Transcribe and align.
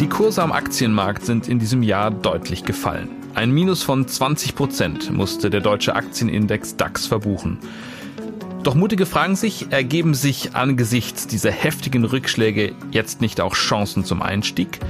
Die 0.00 0.08
Kurse 0.08 0.42
am 0.42 0.52
Aktienmarkt 0.52 1.26
sind 1.26 1.48
in 1.48 1.58
diesem 1.58 1.82
Jahr 1.82 2.10
deutlich 2.10 2.64
gefallen. 2.64 3.10
Ein 3.34 3.50
Minus 3.50 3.82
von 3.82 4.08
20 4.08 4.54
Prozent 4.54 5.12
musste 5.12 5.50
der 5.50 5.60
deutsche 5.60 5.94
Aktienindex 5.94 6.76
DAX 6.76 7.06
verbuchen. 7.06 7.58
Doch 8.62 8.74
Mutige 8.74 9.04
fragen 9.04 9.36
sich, 9.36 9.70
ergeben 9.70 10.14
sich 10.14 10.54
angesichts 10.54 11.26
dieser 11.26 11.50
heftigen 11.50 12.04
Rückschläge 12.04 12.74
jetzt 12.90 13.20
nicht 13.20 13.42
auch 13.42 13.54
Chancen 13.54 14.06
zum 14.06 14.22
Einstieg? 14.22 14.80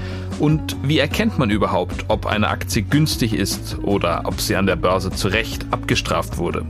Und 0.41 0.75
wie 0.83 0.99
erkennt 0.99 1.39
man 1.39 1.51
überhaupt, 1.51 2.07
ob 2.09 2.25
eine 2.25 2.49
Aktie 2.49 2.83
günstig 2.83 3.35
ist 3.35 3.77
oder 3.83 4.23
ob 4.25 4.41
sie 4.41 4.57
an 4.57 4.65
der 4.65 4.77
Börse 4.77 5.11
zu 5.11 5.29
Recht 5.29 5.67
abgestraft 5.71 6.39
wurde? 6.39 6.65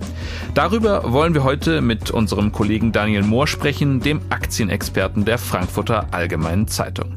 Darüber 0.55 1.13
wollen 1.13 1.35
wir 1.35 1.45
heute 1.45 1.81
mit 1.81 2.11
unserem 2.11 2.51
Kollegen 2.51 2.91
Daniel 2.91 3.23
Mohr 3.23 3.47
sprechen, 3.47 4.01
dem 4.01 4.23
Aktienexperten 4.29 5.25
der 5.25 5.39
Frankfurter 5.39 6.09
Allgemeinen 6.11 6.67
Zeitung. 6.67 7.15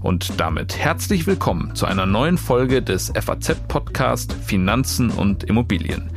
Und 0.00 0.38
damit 0.38 0.78
herzlich 0.78 1.26
willkommen 1.26 1.74
zu 1.74 1.84
einer 1.84 2.06
neuen 2.06 2.38
Folge 2.38 2.80
des 2.80 3.12
FAZ-Podcast 3.12 4.32
Finanzen 4.34 5.10
und 5.10 5.42
Immobilien. 5.42 6.10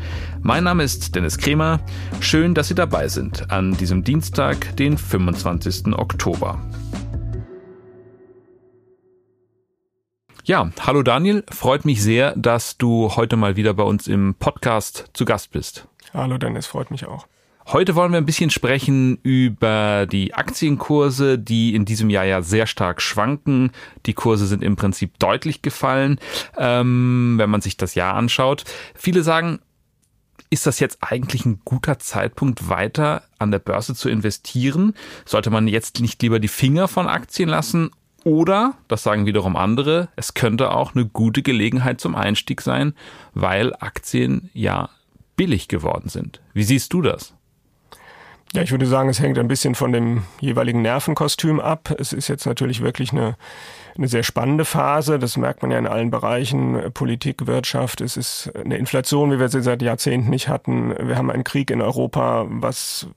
Mein 0.43 0.63
Name 0.63 0.84
ist 0.84 1.16
Dennis 1.16 1.40
Kremer. 1.40 1.79
Schön, 2.20 2.54
dass 2.54 2.68
Sie 2.68 2.76
dabei 2.76 3.07
sind 3.07 3.49
an 3.49 3.76
diesem 3.76 4.04
Dienstag, 4.04 4.76
den 4.76 4.99
25. 4.99 5.98
Oktober. 5.98 6.59
Ja, 10.44 10.72
hallo 10.80 11.04
Daniel, 11.04 11.44
freut 11.52 11.86
mich 11.86 12.02
sehr, 12.02 12.36
dass 12.36 12.76
du 12.76 13.16
heute 13.16 13.38
mal 13.38 13.58
wieder 13.58 13.76
bei 13.76 13.84
uns 13.84 14.08
im 14.08 14.34
Podcast 14.34 15.05
zu 15.13 15.23
Gast 15.23 15.52
bist. 15.52 15.88
Hallo 16.16 16.40
Dennis, 16.40 16.66
freut 16.66 16.90
mich 16.90 17.05
auch. 17.05 17.27
Heute 17.68 17.94
wollen 17.94 18.12
wir 18.12 18.18
ein 18.18 18.26
bisschen 18.26 18.49
sprechen 18.49 19.20
über 19.22 20.08
die 20.08 20.34
Aktienkurse, 20.34 21.38
die 21.38 21.76
in 21.76 21.85
diesem 21.85 22.09
Jahr 22.09 22.26
ja 22.26 22.41
sehr 22.41 22.66
stark 22.66 23.04
schwanken. 23.04 23.72
Die 24.07 24.15
Kurse 24.15 24.48
sind 24.48 24.63
im 24.63 24.76
Prinzip 24.76 25.20
deutlich 25.20 25.62
gefallen, 25.62 26.20
ähm, 26.58 27.35
wenn 27.37 27.52
man 27.52 27.62
sich 27.62 27.77
das 27.77 27.93
Jahr 27.93 28.15
anschaut. 28.15 28.63
Viele 28.96 29.21
sagen, 29.21 29.60
ist 30.49 30.65
das 30.65 30.80
jetzt 30.80 30.98
eigentlich 31.02 31.46
ein 31.46 31.62
guter 31.63 31.99
Zeitpunkt, 31.99 32.68
weiter 32.68 33.21
an 33.37 33.52
der 33.52 33.60
Börse 33.60 33.93
zu 33.93 34.10
investieren? 34.10 34.96
Sollte 35.24 35.52
man 35.52 35.68
jetzt 35.68 35.99
nicht 35.99 36.20
lieber 36.24 36.40
die 36.40 36.48
Finger 36.48 36.87
von 36.87 37.08
Aktien 37.08 37.48
lassen? 37.48 37.91
Oder, 38.24 38.76
das 38.88 39.04
sagen 39.04 39.26
wiederum 39.26 39.55
andere, 39.55 40.10
es 40.16 40.34
könnte 40.34 40.72
auch 40.74 40.94
eine 40.94 41.05
gute 41.05 41.41
Gelegenheit 41.41 42.00
zum 42.00 42.16
Einstieg 42.16 42.62
sein, 42.62 42.94
weil 43.34 43.74
Aktien 43.80 44.50
ja 44.54 44.90
billig 45.36 45.68
geworden 45.68 46.10
sind. 46.10 46.40
Wie 46.54 46.64
siehst 46.64 46.94
du 46.94 47.02
das? 47.02 47.34
Ja, 48.54 48.62
ich 48.62 48.72
würde 48.72 48.86
sagen, 48.86 49.08
es 49.08 49.22
hängt 49.22 49.40
ein 49.40 49.48
bisschen 49.48 49.76
von 49.76 49.94
dem 49.94 50.24
jeweiligen 50.42 50.82
Nervenkostüm 50.82 51.62
ab. 51.62 51.96
Es 51.98 52.12
ist 52.12 52.27
jetzt 52.27 52.46
natürlich 52.46 52.82
wirklich 52.82 53.14
eine, 53.14 53.38
eine 53.98 54.10
sehr 54.10 54.24
spannende 54.24 54.66
Phase. 54.66 55.20
Das 55.20 55.38
merkt 55.38 55.62
man 55.62 55.72
ja 55.72 55.80
in 55.80 55.88
allen 55.88 56.12
Bereichen. 56.12 56.92
Politik, 56.94 57.48
Wirtschaft. 57.48 58.02
Es 58.02 58.18
ist 58.18 58.52
eine 58.54 58.76
Inflation, 58.76 59.32
wie 59.32 59.40
wir 59.40 59.48
sie 59.48 59.62
seit 59.62 59.82
Jahrzehnten 59.82 60.30
nicht 60.30 60.49
hatten. 60.49 60.94
Wir 60.99 61.18
haben 61.18 61.32
einen 61.32 61.46
Krieg 61.46 61.72
in 61.72 61.82
Europa, 61.82 62.46
was 62.49 63.08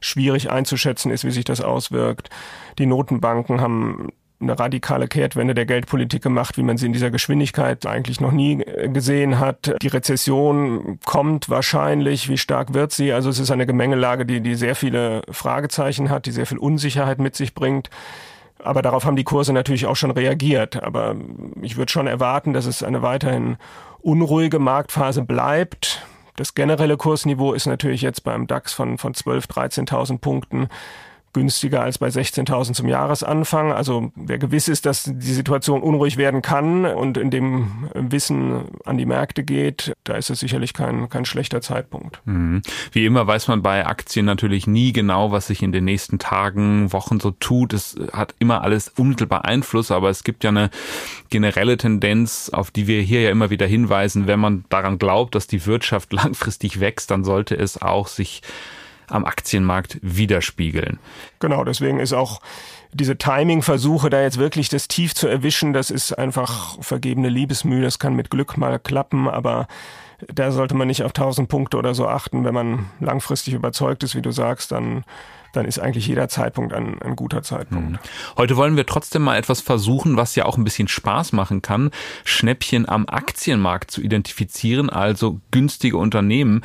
schwierig 0.00 0.50
einzuschätzen 0.52 1.10
ist, 1.10 1.24
wie 1.24 1.32
sich 1.32 1.44
das 1.44 1.60
auswirkt. 1.60 2.30
Die 2.78 2.86
Notenbanken 2.86 3.60
haben 3.60 4.10
eine 4.44 4.58
radikale 4.58 5.08
Kehrtwende 5.08 5.54
der 5.54 5.66
Geldpolitik 5.66 6.22
gemacht, 6.22 6.56
wie 6.56 6.62
man 6.62 6.76
sie 6.76 6.86
in 6.86 6.92
dieser 6.92 7.10
Geschwindigkeit 7.10 7.86
eigentlich 7.86 8.20
noch 8.20 8.32
nie 8.32 8.62
äh, 8.62 8.88
gesehen 8.88 9.40
hat. 9.40 9.74
Die 9.82 9.88
Rezession 9.88 10.98
kommt 11.04 11.50
wahrscheinlich. 11.50 12.28
Wie 12.28 12.38
stark 12.38 12.74
wird 12.74 12.92
sie? 12.92 13.12
Also 13.12 13.30
es 13.30 13.38
ist 13.38 13.50
eine 13.50 13.66
Gemengelage, 13.66 14.24
die, 14.26 14.40
die 14.40 14.54
sehr 14.54 14.76
viele 14.76 15.22
Fragezeichen 15.30 16.10
hat, 16.10 16.26
die 16.26 16.30
sehr 16.30 16.46
viel 16.46 16.58
Unsicherheit 16.58 17.18
mit 17.18 17.34
sich 17.34 17.54
bringt. 17.54 17.90
Aber 18.62 18.80
darauf 18.80 19.04
haben 19.04 19.16
die 19.16 19.24
Kurse 19.24 19.52
natürlich 19.52 19.86
auch 19.86 19.96
schon 19.96 20.10
reagiert. 20.10 20.82
Aber 20.82 21.16
ich 21.60 21.76
würde 21.76 21.92
schon 21.92 22.06
erwarten, 22.06 22.52
dass 22.52 22.66
es 22.66 22.82
eine 22.82 23.02
weiterhin 23.02 23.56
unruhige 24.00 24.58
Marktphase 24.58 25.22
bleibt. 25.22 26.06
Das 26.36 26.54
generelle 26.54 26.96
Kursniveau 26.96 27.52
ist 27.52 27.66
natürlich 27.66 28.02
jetzt 28.02 28.24
beim 28.24 28.46
DAX 28.46 28.72
von, 28.72 28.98
von 28.98 29.14
12.000, 29.14 29.88
13.000 29.88 30.18
Punkten 30.18 30.68
günstiger 31.34 31.82
als 31.82 31.98
bei 31.98 32.08
16.000 32.08 32.72
zum 32.72 32.88
Jahresanfang. 32.88 33.72
Also 33.72 34.12
wer 34.14 34.38
gewiss 34.38 34.68
ist, 34.68 34.86
dass 34.86 35.02
die 35.04 35.32
Situation 35.34 35.82
unruhig 35.82 36.16
werden 36.16 36.40
kann 36.40 36.86
und 36.86 37.18
in 37.18 37.30
dem 37.30 37.90
Wissen 37.92 38.64
an 38.84 38.96
die 38.96 39.04
Märkte 39.04 39.44
geht, 39.44 39.92
da 40.04 40.14
ist 40.14 40.30
es 40.30 40.40
sicherlich 40.40 40.72
kein, 40.72 41.10
kein 41.10 41.26
schlechter 41.26 41.60
Zeitpunkt. 41.60 42.22
Mhm. 42.24 42.62
Wie 42.92 43.04
immer 43.04 43.26
weiß 43.26 43.48
man 43.48 43.62
bei 43.62 43.86
Aktien 43.86 44.24
natürlich 44.24 44.66
nie 44.66 44.92
genau, 44.92 45.32
was 45.32 45.48
sich 45.48 45.62
in 45.62 45.72
den 45.72 45.84
nächsten 45.84 46.18
Tagen, 46.18 46.92
Wochen 46.92 47.20
so 47.20 47.32
tut. 47.32 47.74
Es 47.74 47.96
hat 48.12 48.34
immer 48.38 48.62
alles 48.62 48.92
unmittelbar 48.96 49.44
Einfluss, 49.44 49.90
aber 49.90 50.08
es 50.08 50.24
gibt 50.24 50.44
ja 50.44 50.50
eine 50.50 50.70
generelle 51.30 51.76
Tendenz, 51.76 52.48
auf 52.52 52.70
die 52.70 52.86
wir 52.86 53.02
hier 53.02 53.22
ja 53.22 53.30
immer 53.30 53.50
wieder 53.50 53.66
hinweisen. 53.66 54.26
Wenn 54.26 54.40
man 54.40 54.64
daran 54.68 54.98
glaubt, 54.98 55.34
dass 55.34 55.46
die 55.46 55.66
Wirtschaft 55.66 56.12
langfristig 56.14 56.80
wächst, 56.80 57.10
dann 57.10 57.24
sollte 57.24 57.56
es 57.56 57.82
auch 57.82 58.06
sich 58.06 58.40
am 59.08 59.24
Aktienmarkt 59.24 59.98
widerspiegeln. 60.02 60.98
Genau, 61.40 61.64
deswegen 61.64 62.00
ist 62.00 62.12
auch 62.12 62.40
diese 62.92 63.18
Timing-Versuche, 63.18 64.08
da 64.08 64.22
jetzt 64.22 64.38
wirklich 64.38 64.68
das 64.68 64.88
Tief 64.88 65.14
zu 65.14 65.26
erwischen, 65.26 65.72
das 65.72 65.90
ist 65.90 66.12
einfach 66.12 66.80
vergebene 66.80 67.28
Liebesmühe. 67.28 67.82
Das 67.82 67.98
kann 67.98 68.14
mit 68.14 68.30
Glück 68.30 68.56
mal 68.56 68.78
klappen, 68.78 69.28
aber 69.28 69.66
da 70.32 70.52
sollte 70.52 70.74
man 70.74 70.86
nicht 70.86 71.02
auf 71.02 71.10
1000 71.10 71.48
Punkte 71.48 71.76
oder 71.76 71.94
so 71.94 72.06
achten. 72.06 72.44
Wenn 72.44 72.54
man 72.54 72.86
langfristig 73.00 73.54
überzeugt 73.54 74.04
ist, 74.04 74.14
wie 74.14 74.22
du 74.22 74.30
sagst, 74.30 74.70
dann 74.72 75.04
dann 75.56 75.66
ist 75.66 75.78
eigentlich 75.78 76.06
jeder 76.06 76.28
Zeitpunkt 76.28 76.72
ein, 76.72 77.00
ein 77.02 77.16
guter 77.16 77.42
Zeitpunkt. 77.42 77.92
Mhm. 77.92 77.98
Heute 78.36 78.56
wollen 78.56 78.76
wir 78.76 78.86
trotzdem 78.86 79.22
mal 79.22 79.36
etwas 79.36 79.60
versuchen, 79.60 80.16
was 80.16 80.34
ja 80.34 80.44
auch 80.44 80.56
ein 80.56 80.64
bisschen 80.64 80.88
Spaß 80.88 81.32
machen 81.32 81.62
kann, 81.62 81.90
Schnäppchen 82.24 82.88
am 82.88 83.06
Aktienmarkt 83.08 83.90
zu 83.90 84.00
identifizieren, 84.00 84.90
also 84.90 85.40
günstige 85.50 85.96
Unternehmen. 85.96 86.62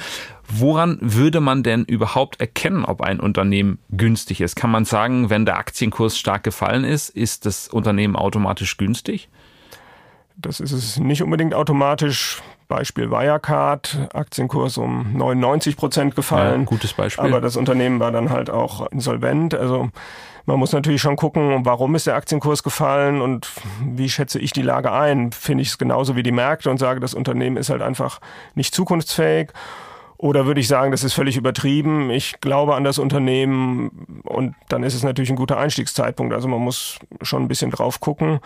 Woran 0.52 0.98
würde 1.02 1.42
man 1.42 1.62
denn 1.62 1.86
überhaupt 1.86 2.40
erkennen, 2.40 2.84
ob 2.84 3.02
ein 3.02 3.20
Unternehmen 3.20 3.78
günstig 3.92 4.42
ist? 4.42 4.56
Kann 4.56 4.72
man 4.72 4.84
sagen, 4.84 5.30
wenn 5.30 5.46
der 5.46 5.58
Aktienkurs 5.58 6.18
stark 6.18 6.44
gefallen 6.44 6.84
ist, 6.84 7.10
ist 7.10 7.46
das 7.46 7.68
Unternehmen 7.68 8.16
automatisch 8.16 8.78
günstig? 8.78 9.30
Das 10.38 10.60
ist 10.60 10.72
es 10.72 10.98
nicht 10.98 11.22
unbedingt 11.22 11.54
automatisch. 11.54 12.42
Beispiel 12.70 13.12
Wirecard, 13.12 14.10
Aktienkurs 14.14 14.78
um 14.78 15.12
99 15.18 15.76
Prozent 15.76 16.16
gefallen. 16.16 16.62
Ja, 16.62 16.66
gutes 16.66 16.94
Beispiel. 16.94 17.26
Aber 17.26 17.42
das 17.42 17.58
Unternehmen 17.58 18.00
war 18.00 18.12
dann 18.12 18.30
halt 18.30 18.50
auch 18.50 18.88
insolvent. 18.92 19.54
Also 19.56 19.90
man 20.46 20.58
muss 20.58 20.72
natürlich 20.72 21.02
schon 21.02 21.18
gucken, 21.18 21.66
warum 21.66 21.96
ist 21.96 22.08
der 22.08 22.16
Aktienkurs 22.16 22.64
gefallen 22.64 23.22
und 23.22 23.50
wie 23.84 24.08
schätze 24.08 24.40
ich 24.40 24.54
die 24.54 24.62
Lage 24.62 24.92
ein. 24.92 25.32
Finde 25.32 25.64
ich 25.64 25.70
es 25.70 25.78
genauso 25.78 26.16
wie 26.16 26.24
die 26.24 26.32
Märkte 26.32 26.70
und 26.70 26.78
sage, 26.78 27.00
das 27.00 27.14
Unternehmen 27.14 27.58
ist 27.58 27.70
halt 27.70 27.82
einfach 27.82 28.22
nicht 28.56 28.74
zukunftsfähig. 28.74 29.50
Oder 30.18 30.46
würde 30.46 30.60
ich 30.60 30.68
sagen, 30.68 30.92
das 30.92 31.04
ist 31.04 31.14
völlig 31.14 31.38
übertrieben. 31.38 32.12
Ich 32.12 32.40
glaube 32.40 32.76
an 32.76 32.84
das 32.84 33.00
Unternehmen 33.00 34.22
und 34.24 34.54
dann 34.68 34.84
ist 34.84 34.94
es 34.94 35.02
natürlich 35.02 35.32
ein 35.32 35.38
guter 35.38 35.58
Einstiegszeitpunkt. 35.58 36.34
Also 36.34 36.48
man 36.48 36.62
muss 36.62 37.00
schon 37.22 37.44
ein 37.44 37.48
bisschen 37.48 37.72
drauf 37.72 38.00
gucken. 38.00 38.40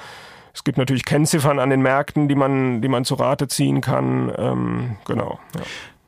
Es 0.53 0.63
gibt 0.63 0.77
natürlich 0.77 1.05
Kennziffern 1.05 1.59
an 1.59 1.69
den 1.69 1.81
Märkten, 1.81 2.27
die 2.27 2.35
man, 2.35 2.81
die 2.81 2.87
man 2.87 3.05
zu 3.05 3.15
Rate 3.15 3.47
ziehen 3.47 3.81
kann. 3.81 4.31
Ähm, 4.37 4.97
genau. 5.05 5.39
Ja. 5.55 5.61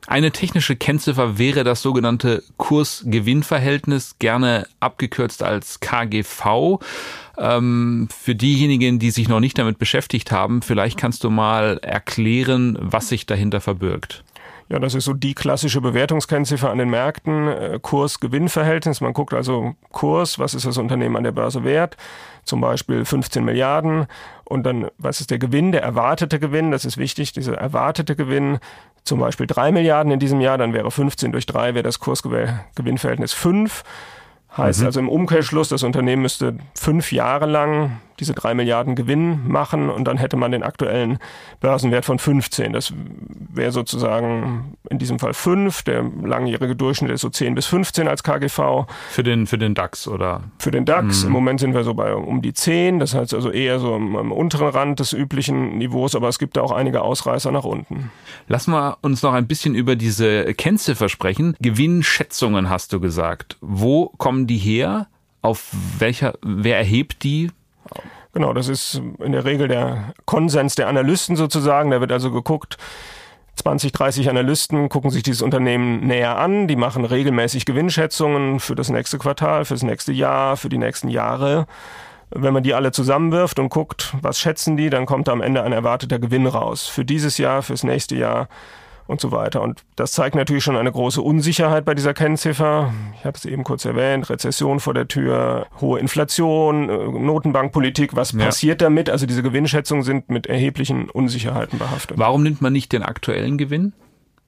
Eine 0.06 0.30
technische 0.30 0.76
Kennziffer 0.76 1.36
wäre 1.36 1.64
das 1.64 1.82
sogenannte 1.82 2.44
Kurs-Gewinn-Verhältnis, 2.58 4.16
gerne 4.20 4.68
abgekürzt 4.78 5.42
als 5.42 5.80
KGV. 5.80 6.78
Ähm, 7.36 8.08
für 8.16 8.36
diejenigen, 8.36 9.00
die 9.00 9.10
sich 9.10 9.28
noch 9.28 9.40
nicht 9.40 9.58
damit 9.58 9.78
beschäftigt 9.78 10.30
haben, 10.30 10.62
vielleicht 10.62 10.96
kannst 10.96 11.24
du 11.24 11.30
mal 11.30 11.78
erklären, 11.82 12.78
was 12.80 13.08
sich 13.08 13.26
dahinter 13.26 13.60
verbirgt. 13.60 14.22
Ja, 14.68 14.80
das 14.80 14.94
ist 14.94 15.04
so 15.04 15.12
die 15.12 15.34
klassische 15.34 15.80
Bewertungskennziffer 15.80 16.70
an 16.70 16.78
den 16.78 16.90
Märkten, 16.90 17.48
äh, 17.48 17.78
Kurs-Gewinn-Verhältnis. 17.80 19.00
Man 19.00 19.12
guckt 19.12 19.32
also 19.32 19.74
Kurs, 19.92 20.38
was 20.38 20.54
ist 20.54 20.66
das 20.66 20.78
Unternehmen 20.78 21.16
an 21.16 21.22
der 21.24 21.32
Börse 21.32 21.62
wert, 21.62 21.96
zum 22.44 22.60
Beispiel 22.60 23.04
15 23.04 23.44
Milliarden. 23.44 24.06
Und 24.48 24.62
dann, 24.64 24.90
was 24.96 25.20
ist 25.20 25.30
der 25.30 25.38
Gewinn, 25.38 25.72
der 25.72 25.82
erwartete 25.82 26.38
Gewinn, 26.38 26.70
das 26.70 26.84
ist 26.84 26.98
wichtig, 26.98 27.32
dieser 27.32 27.56
erwartete 27.56 28.14
Gewinn, 28.14 28.58
zum 29.02 29.20
Beispiel 29.20 29.46
3 29.46 29.72
Milliarden 29.72 30.12
in 30.12 30.20
diesem 30.20 30.40
Jahr, 30.40 30.56
dann 30.56 30.72
wäre 30.72 30.90
15 30.90 31.32
durch 31.32 31.46
3, 31.46 31.74
wäre 31.74 31.82
das 31.82 31.98
Kursgewinnverhältnis 32.00 33.32
5. 33.32 33.82
Heißt 34.56 34.80
mhm. 34.80 34.86
also 34.86 35.00
im 35.00 35.08
Umkehrschluss, 35.08 35.68
das 35.68 35.82
Unternehmen 35.82 36.22
müsste 36.22 36.56
fünf 36.74 37.12
Jahre 37.12 37.46
lang 37.46 38.00
diese 38.20 38.34
drei 38.34 38.54
Milliarden 38.54 38.94
Gewinn 38.94 39.46
machen 39.48 39.90
und 39.90 40.04
dann 40.04 40.16
hätte 40.16 40.36
man 40.36 40.52
den 40.52 40.62
aktuellen 40.62 41.18
Börsenwert 41.60 42.04
von 42.04 42.18
15. 42.18 42.72
Das 42.72 42.92
wäre 43.52 43.72
sozusagen 43.72 44.76
in 44.90 44.98
diesem 44.98 45.18
Fall 45.18 45.34
5. 45.34 45.82
Der 45.82 46.02
langjährige 46.02 46.76
Durchschnitt 46.76 47.10
ist 47.10 47.20
so 47.20 47.28
10 47.28 47.54
bis 47.54 47.66
15 47.66 48.08
als 48.08 48.22
KGV. 48.22 48.86
Für 49.10 49.22
den, 49.22 49.46
für 49.46 49.58
den 49.58 49.74
DAX 49.74 50.08
oder? 50.08 50.42
Für 50.58 50.70
den 50.70 50.84
DAX. 50.84 51.22
Mhm. 51.22 51.26
Im 51.28 51.32
Moment 51.32 51.60
sind 51.60 51.74
wir 51.74 51.84
so 51.84 51.94
bei 51.94 52.14
um 52.14 52.42
die 52.42 52.52
10. 52.52 52.98
Das 52.98 53.14
heißt 53.14 53.34
also 53.34 53.50
eher 53.50 53.78
so 53.78 53.94
am, 53.94 54.16
am 54.16 54.32
unteren 54.32 54.68
Rand 54.68 55.00
des 55.00 55.12
üblichen 55.12 55.78
Niveaus, 55.78 56.14
aber 56.14 56.28
es 56.28 56.38
gibt 56.38 56.56
da 56.56 56.62
auch 56.62 56.72
einige 56.72 57.02
Ausreißer 57.02 57.50
nach 57.50 57.64
unten. 57.64 58.10
Lassen 58.48 58.72
wir 58.72 58.98
uns 59.02 59.22
noch 59.22 59.32
ein 59.32 59.46
bisschen 59.46 59.74
über 59.74 59.96
diese 59.96 60.54
Kennziffer 60.54 61.08
sprechen. 61.08 61.56
Gewinnschätzungen 61.60 62.70
hast 62.70 62.92
du 62.92 63.00
gesagt. 63.00 63.56
Wo 63.60 64.08
kommen 64.16 64.46
die 64.46 64.58
her? 64.58 65.08
auf 65.46 65.70
welcher, 65.98 66.34
wer 66.42 66.76
erhebt 66.76 67.22
die? 67.22 67.50
Genau, 68.32 68.52
das 68.52 68.68
ist 68.68 69.00
in 69.18 69.32
der 69.32 69.44
Regel 69.44 69.68
der 69.68 70.12
Konsens 70.24 70.74
der 70.74 70.88
Analysten 70.88 71.36
sozusagen. 71.36 71.90
Da 71.90 72.00
wird 72.00 72.12
also 72.12 72.30
geguckt, 72.30 72.76
20, 73.56 73.92
30 73.92 74.28
Analysten 74.28 74.88
gucken 74.88 75.10
sich 75.10 75.22
dieses 75.22 75.42
Unternehmen 75.42 76.06
näher 76.06 76.38
an. 76.38 76.68
Die 76.68 76.76
machen 76.76 77.04
regelmäßig 77.04 77.64
Gewinnschätzungen 77.64 78.60
für 78.60 78.74
das 78.74 78.90
nächste 78.90 79.18
Quartal, 79.18 79.64
für 79.64 79.74
das 79.74 79.82
nächste 79.82 80.12
Jahr, 80.12 80.56
für 80.56 80.68
die 80.68 80.78
nächsten 80.78 81.08
Jahre. 81.08 81.66
Wenn 82.30 82.52
man 82.52 82.62
die 82.62 82.74
alle 82.74 82.92
zusammenwirft 82.92 83.58
und 83.58 83.70
guckt, 83.70 84.14
was 84.20 84.38
schätzen 84.38 84.76
die, 84.76 84.90
dann 84.90 85.06
kommt 85.06 85.28
am 85.28 85.40
Ende 85.40 85.62
ein 85.62 85.72
erwarteter 85.72 86.18
Gewinn 86.18 86.46
raus. 86.46 86.86
Für 86.86 87.04
dieses 87.04 87.38
Jahr, 87.38 87.62
fürs 87.62 87.84
nächste 87.84 88.16
Jahr 88.16 88.48
und 89.06 89.20
so 89.20 89.32
weiter. 89.32 89.62
Und 89.62 89.84
das 89.96 90.12
zeigt 90.12 90.34
natürlich 90.34 90.64
schon 90.64 90.76
eine 90.76 90.90
große 90.90 91.22
Unsicherheit 91.22 91.84
bei 91.84 91.94
dieser 91.94 92.14
Kennziffer. 92.14 92.92
Ich 93.18 93.24
habe 93.24 93.36
es 93.36 93.44
eben 93.44 93.64
kurz 93.64 93.84
erwähnt, 93.84 94.28
Rezession 94.30 94.80
vor 94.80 94.94
der 94.94 95.08
Tür, 95.08 95.66
hohe 95.80 95.98
Inflation, 95.98 96.88
äh, 96.88 97.06
Notenbankpolitik, 97.18 98.16
was 98.16 98.32
ja. 98.32 98.46
passiert 98.46 98.80
damit? 98.80 99.10
Also 99.10 99.26
diese 99.26 99.42
Gewinnschätzungen 99.42 100.02
sind 100.02 100.28
mit 100.28 100.46
erheblichen 100.46 101.10
Unsicherheiten 101.10 101.78
behaftet. 101.78 102.18
Warum 102.18 102.42
nimmt 102.42 102.60
man 102.60 102.72
nicht 102.72 102.92
den 102.92 103.02
aktuellen 103.02 103.58
Gewinn? 103.58 103.92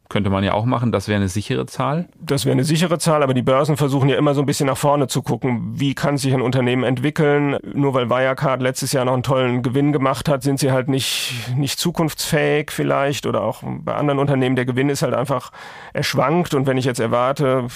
Könnte 0.09 0.31
man 0.31 0.43
ja 0.43 0.55
auch 0.55 0.65
machen, 0.65 0.91
das 0.91 1.07
wäre 1.07 1.17
eine 1.17 1.29
sichere 1.29 1.67
Zahl. 1.67 2.09
Das 2.19 2.47
wäre 2.47 2.55
eine 2.55 2.65
sichere 2.65 2.99
Zahl, 2.99 3.23
aber 3.23 3.35
die 3.35 3.43
Börsen 3.43 3.77
versuchen 3.77 4.09
ja 4.09 4.17
immer 4.17 4.33
so 4.33 4.41
ein 4.41 4.47
bisschen 4.47 4.67
nach 4.67 4.79
vorne 4.79 5.07
zu 5.07 5.21
gucken. 5.21 5.73
Wie 5.75 5.95
kann 5.95 6.17
sich 6.17 6.33
ein 6.33 6.41
Unternehmen 6.41 6.83
entwickeln? 6.83 7.59
Nur 7.75 7.93
weil 7.93 8.09
Wirecard 8.09 8.63
letztes 8.63 8.93
Jahr 8.93 9.05
noch 9.05 9.13
einen 9.13 9.23
tollen 9.23 9.63
Gewinn 9.63 9.93
gemacht 9.93 10.31
hat, 10.31 10.43
sind 10.43 10.61
sie 10.61 10.73
halt 10.73 10.89
nicht, 10.89 11.35
nicht 11.57 11.79
zukunftsfähig 11.79 12.71
vielleicht 12.71 13.27
oder 13.27 13.43
auch 13.43 13.63
bei 13.63 13.95
anderen 13.95 14.19
Unternehmen. 14.19 14.57
Der 14.57 14.65
Gewinn 14.65 14.89
ist 14.89 15.03
halt 15.03 15.13
einfach 15.13 15.53
erschwankt 15.93 16.55
und 16.55 16.67
wenn 16.67 16.79
ich 16.79 16.87
jetzt 16.87 17.01
erwarte, 17.01 17.67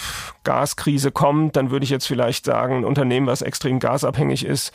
Gaskrise 0.44 1.10
kommt, 1.10 1.56
dann 1.56 1.70
würde 1.70 1.84
ich 1.84 1.90
jetzt 1.90 2.06
vielleicht 2.06 2.46
sagen, 2.46 2.78
ein 2.78 2.84
Unternehmen, 2.84 3.26
was 3.26 3.42
extrem 3.42 3.78
gasabhängig 3.78 4.46
ist, 4.46 4.72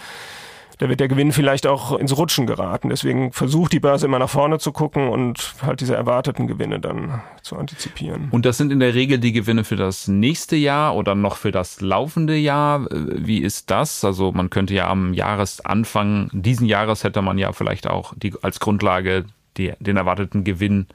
da 0.78 0.90
wird 0.90 1.00
der 1.00 1.08
Gewinn 1.08 1.32
vielleicht 1.32 1.66
auch 1.66 1.98
ins 1.98 2.16
Rutschen 2.16 2.46
geraten. 2.46 2.90
Deswegen 2.90 3.32
versucht 3.32 3.74
die 3.74 3.80
Börse 3.80 4.06
immer 4.06 4.20
nach 4.20 4.30
vorne 4.30 4.60
zu 4.60 4.72
gucken 4.72 5.10
und 5.10 5.56
halt 5.62 5.82
diese 5.82 5.96
erwarteten 5.96 6.48
Gewinne 6.48 6.80
dann 6.80 7.22
zu 7.42 7.56
antizipieren. 7.56 8.28
Und 8.32 8.46
das 8.46 8.58
sind 8.58 8.72
in 8.72 8.80
der 8.80 8.94
Regel 8.94 9.18
die 9.18 9.32
Gewinne 9.32 9.64
für 9.64 9.76
das 9.76 10.08
nächste 10.08 10.56
Jahr 10.56 10.96
oder 10.96 11.16
noch 11.16 11.38
für 11.38 11.52
das 11.52 11.82
laufende 11.82 12.36
Jahr. 12.36 12.88
Wie 12.92 13.40
ist 13.40 13.72
das? 13.72 14.06
Also 14.06 14.32
man 14.32 14.50
könnte 14.50 14.74
ja 14.74 14.88
am 14.88 15.14
Jahresanfang 15.14 16.30
diesen 16.32 16.68
Jahres 16.68 17.04
hätte 17.04 17.22
man 17.22 17.38
ja 17.38 17.52
vielleicht 17.54 17.88
auch 17.88 18.14
die, 18.16 18.34
als 18.42 18.60
Grundlage 18.60 19.26
die, 19.58 19.74
den 19.80 19.98
erwarteten 19.98 20.44
Gewinn 20.44 20.88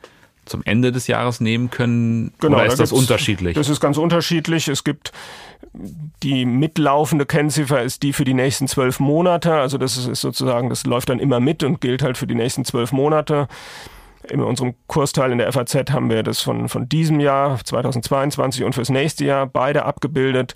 zum 0.45 0.63
Ende 0.65 0.93
des 0.93 1.07
Jahres 1.07 1.41
nehmen 1.41 1.71
können? 1.71 2.33
Genau, 2.41 2.57
Oder 2.57 2.67
ist 2.67 2.79
da 2.79 2.83
das 2.83 2.93
unterschiedlich? 2.93 3.55
Das 3.55 3.69
ist 3.69 3.81
ganz 3.81 3.97
unterschiedlich. 3.97 4.69
Es 4.69 4.85
gibt 4.85 5.13
die 6.23 6.45
mitlaufende 6.45 7.25
Kennziffer 7.25 7.83
ist 7.83 8.03
die 8.03 8.13
für 8.13 8.25
die 8.25 8.35
nächsten 8.35 8.69
zwölf 8.69 9.01
Monate. 9.01 9.55
Also 9.55 9.79
das 9.79 9.97
ist 9.97 10.21
sozusagen, 10.21 10.69
das 10.69 10.85
läuft 10.85 11.09
dann 11.09 11.19
immer 11.19 11.41
mit 11.41 11.63
und 11.63 11.81
gilt 11.81 12.03
halt 12.03 12.19
für 12.19 12.27
die 12.27 12.35
nächsten 12.35 12.65
zwölf 12.65 12.93
Monate. 12.93 13.49
In 14.29 14.41
unserem 14.41 14.75
Kursteil 14.87 15.33
in 15.33 15.39
der 15.39 15.53
FAZ 15.53 15.91
haben 15.91 16.11
wir 16.11 16.23
das 16.23 16.41
von, 16.41 16.69
von 16.69 16.89
diesem 16.89 17.19
Jahr 17.21 17.59
2022 17.65 18.65
und 18.65 18.75
fürs 18.75 18.91
nächste 18.91 19.25
Jahr 19.25 19.47
beide 19.47 19.85
abgebildet 19.85 20.55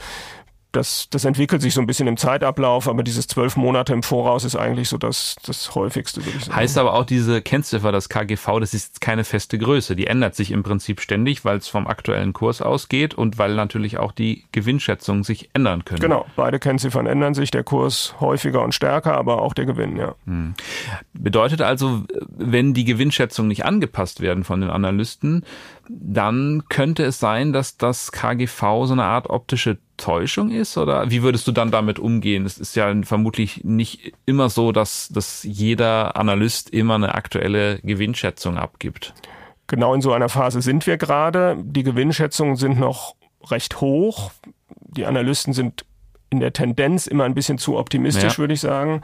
das, 0.77 1.09
das 1.11 1.25
entwickelt 1.25 1.63
sich 1.63 1.75
so 1.75 1.81
ein 1.81 1.87
bisschen 1.87 2.07
im 2.07 2.17
Zeitablauf, 2.17 2.87
aber 2.89 3.03
dieses 3.03 3.27
zwölf 3.27 3.57
Monate 3.57 3.93
im 3.93 4.03
Voraus 4.03 4.45
ist 4.45 4.57
eigentlich 4.57 4.89
so 4.89 4.99
das, 4.99 5.37
das 5.45 5.75
häufigste, 5.75 6.25
würde 6.25 6.37
ich 6.39 6.45
sagen. 6.45 6.57
Heißt 6.57 6.79
aber 6.79 6.95
auch 6.95 7.05
diese 7.05 7.41
Kennziffer, 7.41 7.93
das 7.93 8.09
KGV, 8.09 8.61
das 8.61 8.75
ist 8.75 9.01
keine 9.01 9.25
feste 9.25 9.59
Größe. 9.59 9.97
Die 9.97 10.07
ändert 10.07 10.35
sich 10.35 10.51
im 10.51 10.63
Prinzip 10.63 11.01
ständig, 11.01 11.45
weil 11.45 11.57
es 11.57 11.69
vom 11.69 11.87
aktuellen 11.87 12.33
Kurs 12.33 12.61
ausgeht 12.61 13.15
und 13.15 13.39
weil 13.39 13.55
natürlich 13.55 13.99
auch 13.99 14.13
die 14.13 14.45
Gewinnschätzungen 14.53 15.25
sich 15.25 15.51
ändern 15.55 15.85
können. 15.85 16.01
Genau, 16.01 16.27
beide 16.37 16.59
Kennziffern 16.59 17.07
ändern 17.07 17.35
sich, 17.35 17.51
der 17.51 17.65
Kurs 17.65 18.15
häufiger 18.21 18.63
und 18.63 18.75
stärker, 18.75 19.17
aber 19.17 19.41
auch 19.41 19.55
der 19.55 19.65
Gewinn, 19.65 19.97
ja. 19.97 20.15
Hm. 20.27 20.55
Bedeutet 21.15 21.63
also, 21.63 22.05
wenn 22.29 22.75
die 22.75 22.85
Gewinnschätzungen 22.85 23.49
nicht 23.49 23.65
angepasst 23.65 24.21
werden 24.21 24.45
von 24.45 24.61
den 24.61 24.71
Analysten, 24.71 25.45
dann 25.89 26.65
könnte 26.69 27.05
es 27.05 27.19
sein, 27.19 27.53
dass 27.53 27.77
das 27.79 28.13
KGV 28.13 28.61
so 28.85 28.93
eine 28.93 29.05
Art 29.05 29.31
optische 29.31 29.79
Täuschung 29.97 30.51
ist? 30.51 30.77
Oder 30.77 31.11
wie 31.11 31.23
würdest 31.23 31.47
du 31.47 31.53
dann 31.53 31.71
damit 31.71 31.99
umgehen? 31.99 32.45
Es 32.45 32.59
ist 32.59 32.77
ja 32.77 32.93
vermutlich 33.03 33.65
nicht 33.65 34.13
immer 34.27 34.49
so, 34.49 34.73
dass, 34.73 35.09
dass 35.09 35.43
jeder 35.43 36.17
Analyst 36.17 36.71
immer 36.71 36.95
eine 36.95 37.15
aktuelle 37.15 37.79
Gewinnschätzung 37.81 38.57
abgibt. 38.57 39.15
Genau 39.67 39.95
in 39.95 40.01
so 40.01 40.13
einer 40.13 40.29
Phase 40.29 40.63
sind 40.63 40.87
wir 40.87 40.97
gerade. 40.97 41.57
Die 41.61 41.83
Gewinnschätzungen 41.83 42.57
sind 42.57 42.79
noch 42.79 43.17
recht 43.51 43.81
hoch. 43.81 44.31
Die 44.71 45.07
Analysten 45.07 45.53
sind 45.53 45.85
in 46.31 46.41
der 46.41 46.53
Tendenz 46.53 47.07
immer 47.07 47.25
ein 47.25 47.35
bisschen 47.35 47.59
zu 47.59 47.77
optimistisch, 47.77 48.35
ja. 48.35 48.39
würde 48.39 48.55
ich 48.55 48.61
sagen. 48.61 49.03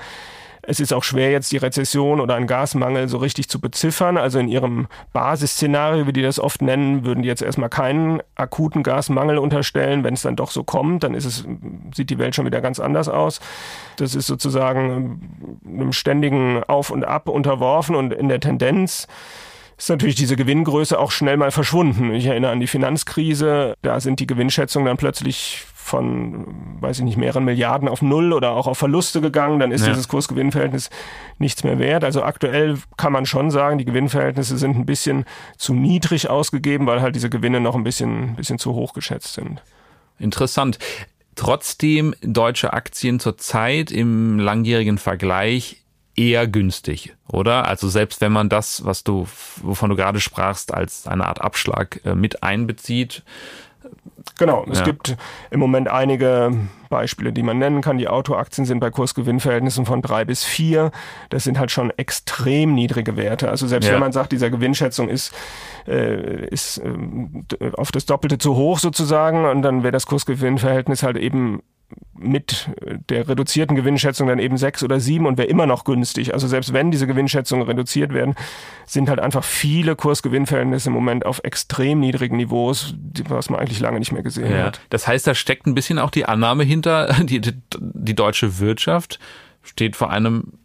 Es 0.64 0.78
ist 0.78 0.92
auch 0.92 1.02
schwer, 1.02 1.32
jetzt 1.32 1.50
die 1.50 1.56
Rezession 1.56 2.20
oder 2.20 2.36
einen 2.36 2.46
Gasmangel 2.46 3.08
so 3.08 3.18
richtig 3.18 3.48
zu 3.48 3.60
beziffern. 3.60 4.16
Also 4.16 4.38
in 4.38 4.46
ihrem 4.46 4.86
Basisszenario, 5.12 6.06
wie 6.06 6.12
die 6.12 6.22
das 6.22 6.38
oft 6.38 6.62
nennen, 6.62 7.04
würden 7.04 7.22
die 7.22 7.28
jetzt 7.28 7.42
erstmal 7.42 7.68
keinen 7.68 8.22
akuten 8.36 8.84
Gasmangel 8.84 9.38
unterstellen. 9.38 10.04
Wenn 10.04 10.14
es 10.14 10.22
dann 10.22 10.36
doch 10.36 10.52
so 10.52 10.62
kommt, 10.62 11.02
dann 11.02 11.14
ist 11.14 11.24
es, 11.24 11.44
sieht 11.94 12.10
die 12.10 12.18
Welt 12.18 12.36
schon 12.36 12.46
wieder 12.46 12.60
ganz 12.60 12.78
anders 12.78 13.08
aus. 13.08 13.40
Das 13.96 14.14
ist 14.14 14.28
sozusagen 14.28 15.58
einem 15.66 15.92
ständigen 15.92 16.62
Auf 16.64 16.90
und 16.90 17.04
Ab 17.04 17.28
unterworfen 17.28 17.96
und 17.96 18.12
in 18.12 18.28
der 18.28 18.38
Tendenz 18.38 19.08
ist 19.76 19.88
natürlich 19.88 20.14
diese 20.14 20.36
Gewinngröße 20.36 20.96
auch 20.96 21.10
schnell 21.10 21.36
mal 21.36 21.50
verschwunden. 21.50 22.14
Ich 22.14 22.26
erinnere 22.26 22.52
an 22.52 22.60
die 22.60 22.68
Finanzkrise, 22.68 23.74
da 23.82 23.98
sind 23.98 24.20
die 24.20 24.28
Gewinnschätzungen 24.28 24.86
dann 24.86 24.96
plötzlich 24.96 25.64
von, 25.82 26.46
weiß 26.80 27.00
ich 27.00 27.04
nicht, 27.04 27.16
mehreren 27.16 27.44
Milliarden 27.44 27.88
auf 27.88 28.02
Null 28.02 28.32
oder 28.32 28.52
auch 28.52 28.66
auf 28.66 28.78
Verluste 28.78 29.20
gegangen, 29.20 29.58
dann 29.58 29.72
ist 29.72 29.82
ja. 29.82 29.88
dieses 29.88 30.08
Kursgewinnverhältnis 30.08 30.90
nichts 31.38 31.64
mehr 31.64 31.78
wert. 31.78 32.04
Also 32.04 32.22
aktuell 32.22 32.78
kann 32.96 33.12
man 33.12 33.26
schon 33.26 33.50
sagen, 33.50 33.78
die 33.78 33.84
Gewinnverhältnisse 33.84 34.56
sind 34.56 34.76
ein 34.76 34.86
bisschen 34.86 35.24
zu 35.58 35.74
niedrig 35.74 36.30
ausgegeben, 36.30 36.86
weil 36.86 37.02
halt 37.02 37.16
diese 37.16 37.28
Gewinne 37.28 37.60
noch 37.60 37.74
ein 37.74 37.84
bisschen, 37.84 38.36
bisschen 38.36 38.58
zu 38.58 38.74
hoch 38.74 38.92
geschätzt 38.92 39.34
sind. 39.34 39.60
Interessant. 40.18 40.78
Trotzdem 41.34 42.14
deutsche 42.22 42.72
Aktien 42.72 43.18
zurzeit 43.18 43.90
im 43.90 44.38
langjährigen 44.38 44.98
Vergleich 44.98 45.82
eher 46.14 46.46
günstig, 46.46 47.14
oder? 47.28 47.66
Also 47.66 47.88
selbst 47.88 48.20
wenn 48.20 48.32
man 48.32 48.48
das, 48.48 48.84
was 48.84 49.02
du, 49.02 49.26
wovon 49.62 49.90
du 49.90 49.96
gerade 49.96 50.20
sprachst, 50.20 50.72
als 50.72 51.06
eine 51.06 51.26
Art 51.26 51.40
Abschlag 51.40 52.00
äh, 52.04 52.14
mit 52.14 52.42
einbezieht, 52.42 53.22
Genau, 54.38 54.64
es 54.70 54.78
ja. 54.78 54.84
gibt 54.84 55.16
im 55.50 55.60
Moment 55.60 55.88
einige 55.88 56.52
Beispiele, 56.88 57.32
die 57.32 57.42
man 57.42 57.58
nennen 57.58 57.80
kann. 57.80 57.98
Die 57.98 58.08
Autoaktien 58.08 58.64
sind 58.66 58.80
bei 58.80 58.90
Kursgewinnverhältnissen 58.90 59.86
von 59.86 60.02
drei 60.02 60.24
bis 60.24 60.44
vier. 60.44 60.90
Das 61.30 61.44
sind 61.44 61.58
halt 61.58 61.70
schon 61.70 61.90
extrem 61.90 62.74
niedrige 62.74 63.16
Werte. 63.16 63.48
Also 63.48 63.66
selbst 63.66 63.86
ja. 63.86 63.94
wenn 63.94 64.00
man 64.00 64.12
sagt, 64.12 64.32
dieser 64.32 64.50
Gewinnschätzung 64.50 65.08
ist, 65.08 65.32
äh, 65.86 66.46
ist 66.46 66.78
äh, 66.78 67.70
auf 67.74 67.92
das 67.92 68.06
Doppelte 68.06 68.38
zu 68.38 68.56
hoch 68.56 68.78
sozusagen, 68.78 69.44
und 69.44 69.62
dann 69.62 69.82
wäre 69.82 69.92
das 69.92 70.06
Kursgewinnverhältnis 70.06 71.02
halt 71.02 71.16
eben 71.16 71.62
mit 72.14 72.70
der 73.08 73.28
reduzierten 73.28 73.76
Gewinnschätzung 73.76 74.28
dann 74.28 74.38
eben 74.38 74.56
sechs 74.56 74.82
oder 74.82 75.00
sieben 75.00 75.26
und 75.26 75.38
wäre 75.38 75.48
immer 75.48 75.66
noch 75.66 75.84
günstig. 75.84 76.32
Also 76.32 76.46
selbst 76.46 76.72
wenn 76.72 76.90
diese 76.90 77.06
Gewinnschätzungen 77.06 77.66
reduziert 77.66 78.12
werden, 78.12 78.34
sind 78.86 79.08
halt 79.08 79.20
einfach 79.20 79.44
viele 79.44 79.96
Kursgewinnverhältnisse 79.96 80.88
im 80.88 80.94
Moment 80.94 81.26
auf 81.26 81.40
extrem 81.42 82.00
niedrigen 82.00 82.36
Niveaus, 82.36 82.94
was 83.28 83.50
man 83.50 83.60
eigentlich 83.60 83.80
lange 83.80 83.98
nicht 83.98 84.12
mehr 84.12 84.22
gesehen 84.22 84.52
ja. 84.52 84.64
hat. 84.64 84.80
Das 84.90 85.08
heißt, 85.08 85.26
da 85.26 85.34
steckt 85.34 85.66
ein 85.66 85.74
bisschen 85.74 85.98
auch 85.98 86.10
die 86.10 86.26
Annahme 86.26 86.64
hinter, 86.64 87.12
die, 87.22 87.40
die, 87.40 87.54
die 87.78 88.14
deutsche 88.14 88.58
Wirtschaft 88.58 89.18
steht 89.62 89.96
vor 89.96 90.10
einem 90.10 90.58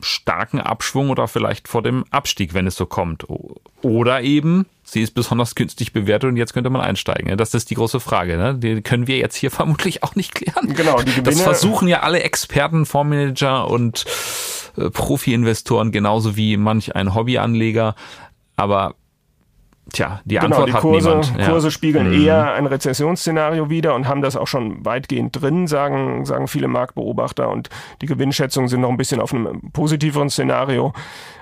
starken 0.00 0.60
Abschwung 0.60 1.10
oder 1.10 1.28
vielleicht 1.28 1.68
vor 1.68 1.82
dem 1.82 2.04
Abstieg, 2.10 2.54
wenn 2.54 2.66
es 2.66 2.76
so 2.76 2.86
kommt. 2.86 3.24
Oder 3.82 4.22
eben, 4.22 4.66
sie 4.84 5.02
ist 5.02 5.14
besonders 5.14 5.54
günstig 5.54 5.92
bewertet 5.92 6.28
und 6.28 6.36
jetzt 6.36 6.54
könnte 6.54 6.70
man 6.70 6.80
einsteigen. 6.80 7.36
Das 7.36 7.52
ist 7.52 7.70
die 7.70 7.74
große 7.74 8.00
Frage. 8.00 8.36
Ne? 8.36 8.54
Die 8.54 8.80
können 8.80 9.06
wir 9.06 9.18
jetzt 9.18 9.36
hier 9.36 9.50
vermutlich 9.52 10.02
auch 10.02 10.14
nicht 10.14 10.34
klären. 10.34 10.74
Genau, 10.74 10.98
die 10.98 11.10
Gewinne. 11.10 11.22
Das 11.24 11.42
versuchen 11.42 11.88
ja 11.88 12.00
alle 12.00 12.22
Experten, 12.22 12.86
Fondsmanager 12.86 13.68
und 13.68 14.04
äh, 14.76 14.90
Profi-Investoren 14.90 15.92
genauso 15.92 16.36
wie 16.36 16.56
manch 16.56 16.94
ein 16.94 17.14
Hobbyanleger. 17.14 17.94
Aber 18.56 18.94
Tja, 19.90 20.20
die 20.24 20.36
genau, 20.36 20.46
Antwort 20.46 20.68
die 20.68 20.72
hat 20.74 20.80
Kurse, 20.80 21.08
niemand. 21.08 21.38
Ja. 21.38 21.48
Kurse 21.48 21.70
spiegeln 21.72 22.08
mhm. 22.08 22.24
eher 22.24 22.54
ein 22.54 22.66
Rezessionsszenario 22.66 23.68
wider 23.68 23.94
und 23.94 24.06
haben 24.06 24.22
das 24.22 24.36
auch 24.36 24.46
schon 24.46 24.84
weitgehend 24.84 25.40
drin, 25.40 25.66
sagen, 25.66 26.24
sagen 26.24 26.46
viele 26.46 26.68
Marktbeobachter. 26.68 27.50
Und 27.50 27.68
die 28.00 28.06
Gewinnschätzungen 28.06 28.68
sind 28.68 28.80
noch 28.80 28.90
ein 28.90 28.96
bisschen 28.96 29.20
auf 29.20 29.34
einem 29.34 29.72
positiveren 29.72 30.30
Szenario. 30.30 30.92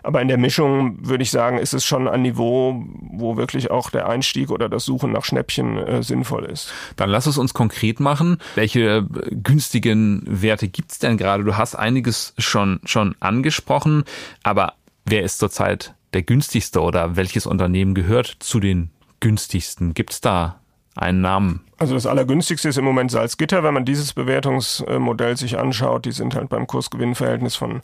Aber 0.03 0.23
in 0.23 0.29
der 0.29 0.39
Mischung 0.39 1.07
würde 1.07 1.23
ich 1.23 1.31
sagen, 1.31 1.59
ist 1.59 1.75
es 1.75 1.85
schon 1.85 2.09
ein 2.09 2.23
Niveau, 2.23 2.83
wo 3.13 3.37
wirklich 3.37 3.71
auch 3.71 3.91
der 3.91 4.09
Einstieg 4.09 4.51
oder 4.51 4.71
das 4.71 4.87
Suchen 4.87 5.13
nach 5.13 5.25
Schnäppchen 5.25 5.77
äh, 5.77 6.03
sinnvoll 6.03 6.47
ist. 6.47 6.73
Dann 6.97 7.11
lass 7.11 7.27
es 7.27 7.37
uns 7.37 7.53
konkret 7.53 8.01
machen. 8.01 8.39
Welche 8.55 8.81
äh, 8.81 9.03
günstigen 9.31 10.23
Werte 10.27 10.69
gibt's 10.69 10.99
denn 10.99 11.19
gerade? 11.19 11.45
Du 11.45 11.59
hast 11.59 11.75
einiges 11.75 12.35
schon, 12.39 12.81
schon 12.85 13.15
angesprochen, 13.21 14.05
aber 14.43 14.73
wer 15.05 15.23
ist 15.23 15.39
zurzeit 15.39 15.95
der 16.12 16.23
günstigste 16.23 16.81
oder 16.81 17.17
welches 17.17 17.47
Unternehmen 17.47 17.95
gehört 17.95 18.37
zu 18.40 18.61
den 18.61 18.90
günstigsten? 19.21 19.95
Gibt 19.95 20.12
es 20.12 20.21
da 20.21 20.61
einen 20.97 21.21
Namen. 21.21 21.61
Also 21.79 21.95
das 21.95 22.05
Allergünstigste 22.05 22.69
ist 22.69 22.76
im 22.76 22.85
Moment 22.85 23.11
Salzgitter, 23.11 23.62
wenn 23.62 23.73
man 23.73 23.85
dieses 23.85 24.12
Bewertungsmodell 24.12 25.37
sich 25.37 25.59
anschaut. 25.59 26.05
Die 26.05 26.12
sind 26.12 26.35
halt 26.35 26.50
beim 26.50 26.67
Kursgewinnverhältnis 26.67 27.57
von 27.57 27.81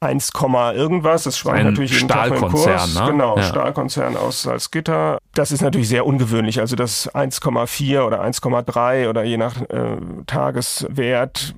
1, 0.00 0.32
irgendwas. 0.74 1.22
Das 1.22 1.38
schwankt 1.38 1.64
natürlich 1.64 1.92
jeden 1.92 2.08
Stahlkonzern, 2.08 2.50
Tag 2.50 2.80
Kurs. 2.80 2.94
Ne? 3.00 3.10
Genau, 3.12 3.36
ja. 3.36 3.42
Stahlkonzern 3.44 4.16
aus 4.16 4.42
Salzgitter. 4.42 5.18
Das 5.34 5.52
ist 5.52 5.62
natürlich 5.62 5.88
sehr 5.88 6.04
ungewöhnlich. 6.04 6.60
Also 6.60 6.76
das 6.76 7.10
1,4 7.14 8.02
oder 8.02 8.22
1,3 8.22 9.08
oder 9.08 9.24
je 9.24 9.38
nach 9.38 9.60
äh, 9.62 9.96
Tageswert 10.26 11.54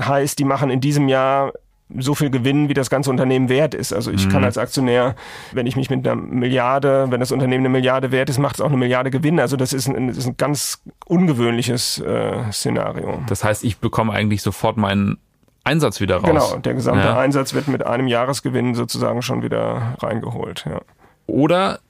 heißt, 0.00 0.38
die 0.38 0.44
machen 0.44 0.70
in 0.70 0.80
diesem 0.80 1.08
Jahr 1.08 1.52
so 1.98 2.14
viel 2.14 2.30
Gewinn, 2.30 2.68
wie 2.68 2.74
das 2.74 2.90
ganze 2.90 3.10
Unternehmen 3.10 3.48
wert 3.48 3.74
ist. 3.74 3.92
Also 3.92 4.10
ich 4.10 4.26
mhm. 4.26 4.30
kann 4.30 4.44
als 4.44 4.58
Aktionär, 4.58 5.14
wenn 5.52 5.66
ich 5.66 5.76
mich 5.76 5.90
mit 5.90 6.06
einer 6.06 6.20
Milliarde, 6.20 7.06
wenn 7.10 7.20
das 7.20 7.32
Unternehmen 7.32 7.62
eine 7.62 7.68
Milliarde 7.70 8.12
wert 8.12 8.30
ist, 8.30 8.38
macht 8.38 8.56
es 8.56 8.60
auch 8.60 8.68
eine 8.68 8.76
Milliarde 8.76 9.10
Gewinn. 9.10 9.40
Also 9.40 9.56
das 9.56 9.72
ist 9.72 9.88
ein, 9.88 10.08
das 10.08 10.18
ist 10.18 10.26
ein 10.26 10.36
ganz 10.36 10.82
ungewöhnliches 11.06 11.98
äh, 12.00 12.52
Szenario. 12.52 13.22
Das 13.28 13.44
heißt, 13.44 13.64
ich 13.64 13.78
bekomme 13.78 14.12
eigentlich 14.12 14.42
sofort 14.42 14.76
meinen 14.76 15.18
Einsatz 15.64 16.00
wieder 16.00 16.16
raus. 16.16 16.26
Genau, 16.26 16.56
der 16.56 16.74
gesamte 16.74 17.04
ja. 17.04 17.18
Einsatz 17.18 17.54
wird 17.54 17.68
mit 17.68 17.84
einem 17.84 18.06
Jahresgewinn 18.06 18.74
sozusagen 18.74 19.22
schon 19.22 19.42
wieder 19.42 19.96
reingeholt. 20.00 20.64
Ja. 20.68 20.80
Oder 21.26 21.80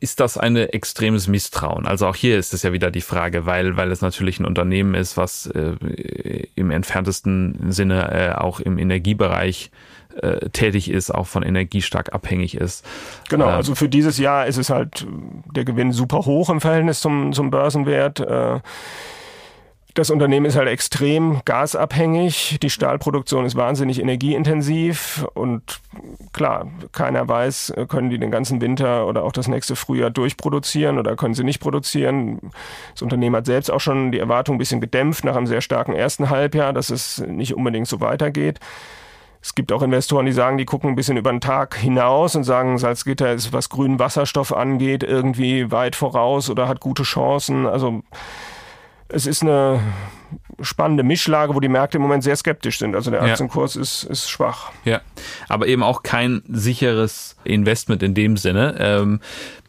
ist 0.00 0.20
das 0.20 0.38
ein 0.38 0.56
extremes 0.56 1.28
Misstrauen? 1.28 1.86
Also 1.86 2.06
auch 2.06 2.16
hier 2.16 2.38
ist 2.38 2.54
es 2.54 2.62
ja 2.62 2.72
wieder 2.72 2.90
die 2.90 3.00
Frage, 3.00 3.46
weil, 3.46 3.76
weil 3.76 3.90
es 3.90 4.00
natürlich 4.00 4.40
ein 4.40 4.46
Unternehmen 4.46 4.94
ist, 4.94 5.16
was 5.16 5.46
äh, 5.46 5.74
im 6.54 6.70
entferntesten 6.70 7.70
Sinne 7.72 8.10
äh, 8.12 8.34
auch 8.34 8.60
im 8.60 8.78
Energiebereich 8.78 9.70
äh, 10.22 10.48
tätig 10.50 10.90
ist, 10.90 11.14
auch 11.14 11.26
von 11.26 11.42
Energie 11.42 11.82
stark 11.82 12.12
abhängig 12.12 12.56
ist. 12.56 12.84
Genau, 13.28 13.48
ähm, 13.48 13.54
also 13.54 13.74
für 13.74 13.88
dieses 13.88 14.18
Jahr 14.18 14.46
ist 14.46 14.56
es 14.56 14.70
halt 14.70 15.06
der 15.54 15.64
Gewinn 15.64 15.92
super 15.92 16.18
hoch 16.26 16.50
im 16.50 16.60
Verhältnis 16.60 17.00
zum, 17.00 17.32
zum 17.32 17.50
Börsenwert. 17.50 18.20
Äh, 18.20 18.60
das 19.98 20.10
Unternehmen 20.10 20.46
ist 20.46 20.56
halt 20.56 20.68
extrem 20.68 21.40
gasabhängig. 21.44 22.58
Die 22.62 22.70
Stahlproduktion 22.70 23.44
ist 23.44 23.56
wahnsinnig 23.56 24.00
energieintensiv 24.00 25.26
und 25.34 25.80
klar, 26.32 26.68
keiner 26.92 27.26
weiß, 27.26 27.74
können 27.88 28.08
die 28.08 28.18
den 28.18 28.30
ganzen 28.30 28.60
Winter 28.60 29.08
oder 29.08 29.24
auch 29.24 29.32
das 29.32 29.48
nächste 29.48 29.74
Frühjahr 29.74 30.10
durchproduzieren 30.10 30.98
oder 30.98 31.16
können 31.16 31.34
sie 31.34 31.42
nicht 31.42 31.58
produzieren. 31.58 32.38
Das 32.92 33.02
Unternehmen 33.02 33.34
hat 33.34 33.46
selbst 33.46 33.72
auch 33.72 33.80
schon 33.80 34.12
die 34.12 34.20
Erwartung 34.20 34.54
ein 34.54 34.58
bisschen 34.58 34.80
gedämpft 34.80 35.24
nach 35.24 35.34
einem 35.34 35.48
sehr 35.48 35.62
starken 35.62 35.94
ersten 35.94 36.30
Halbjahr, 36.30 36.72
dass 36.72 36.90
es 36.90 37.18
nicht 37.18 37.54
unbedingt 37.54 37.88
so 37.88 38.00
weitergeht. 38.00 38.60
Es 39.42 39.56
gibt 39.56 39.72
auch 39.72 39.82
Investoren, 39.82 40.26
die 40.26 40.32
sagen, 40.32 40.58
die 40.58 40.64
gucken 40.64 40.90
ein 40.90 40.96
bisschen 40.96 41.16
über 41.16 41.32
den 41.32 41.40
Tag 41.40 41.74
hinaus 41.76 42.36
und 42.36 42.44
sagen, 42.44 42.78
Salzgitter 42.78 43.32
ist, 43.32 43.52
was 43.52 43.68
grünen 43.68 43.98
Wasserstoff 43.98 44.54
angeht, 44.54 45.02
irgendwie 45.02 45.72
weit 45.72 45.96
voraus 45.96 46.50
oder 46.50 46.68
hat 46.68 46.78
gute 46.78 47.02
Chancen. 47.02 47.66
Also 47.66 48.02
es 49.08 49.26
ist 49.26 49.42
eine 49.42 49.80
spannende 50.60 51.02
Mischlage, 51.02 51.54
wo 51.54 51.60
die 51.60 51.68
Märkte 51.68 51.98
im 51.98 52.02
Moment 52.02 52.24
sehr 52.24 52.36
skeptisch 52.36 52.78
sind. 52.78 52.94
Also 52.94 53.10
der 53.10 53.22
Aktienkurs 53.22 53.74
ja. 53.74 53.80
ist, 53.80 54.04
ist 54.04 54.28
schwach. 54.28 54.72
Ja, 54.84 55.00
aber 55.48 55.66
eben 55.68 55.82
auch 55.82 56.02
kein 56.02 56.42
sicheres 56.48 57.36
Investment 57.44 58.02
in 58.02 58.14
dem 58.14 58.36
Sinne. 58.36 58.74
Ähm, 58.78 59.20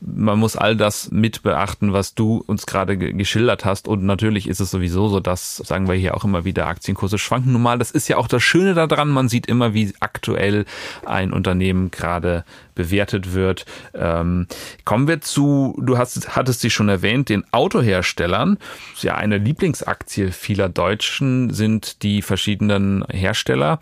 man 0.02 0.40
muss 0.40 0.56
all 0.56 0.76
das 0.76 1.12
mit 1.12 1.44
beachten, 1.44 1.94
was 1.94 2.16
du 2.16 2.44
uns 2.48 2.66
gerade 2.66 2.98
geschildert 2.98 3.66
hast. 3.66 3.88
Und 3.88 4.04
natürlich 4.04 4.48
ist 4.48 4.62
es 4.62 4.72
sowieso 4.72 5.10
so, 5.10 5.20
dass, 5.20 5.58
sagen 5.58 5.88
wir 5.88 5.96
hier 5.96 6.16
auch 6.16 6.24
immer 6.24 6.46
wieder, 6.46 6.68
Aktienkurse 6.68 7.18
schwanken. 7.18 7.52
Nun 7.52 7.62
mal, 7.62 7.78
das 7.78 7.92
ist 7.92 8.08
ja 8.08 8.18
auch 8.18 8.28
das 8.28 8.42
Schöne 8.42 8.74
daran. 8.74 9.10
Man 9.10 9.30
sieht 9.30 9.46
immer, 9.46 9.74
wie 9.74 9.94
aktuell 10.00 10.66
ein 11.06 11.34
Unternehmen 11.34 11.92
gerade 11.92 12.46
bewertet 12.80 13.34
wird. 13.34 13.66
Ähm, 13.94 14.48
kommen 14.86 15.10
wir 15.10 15.20
zu, 15.20 15.78
du 15.82 15.98
hast, 15.98 16.38
hattest 16.38 16.62
sie 16.62 16.70
schon 16.70 16.88
erwähnt, 16.88 17.28
den 17.28 17.44
Autoherstellern. 17.52 18.58
Ja, 19.02 19.16
eine 19.16 19.38
Lieblingsaktie 19.38 20.32
vieler 20.32 20.70
Deutschen 20.70 21.54
sind 21.54 22.04
die 22.04 22.22
verschiedenen 22.22 23.04
Hersteller. 23.10 23.80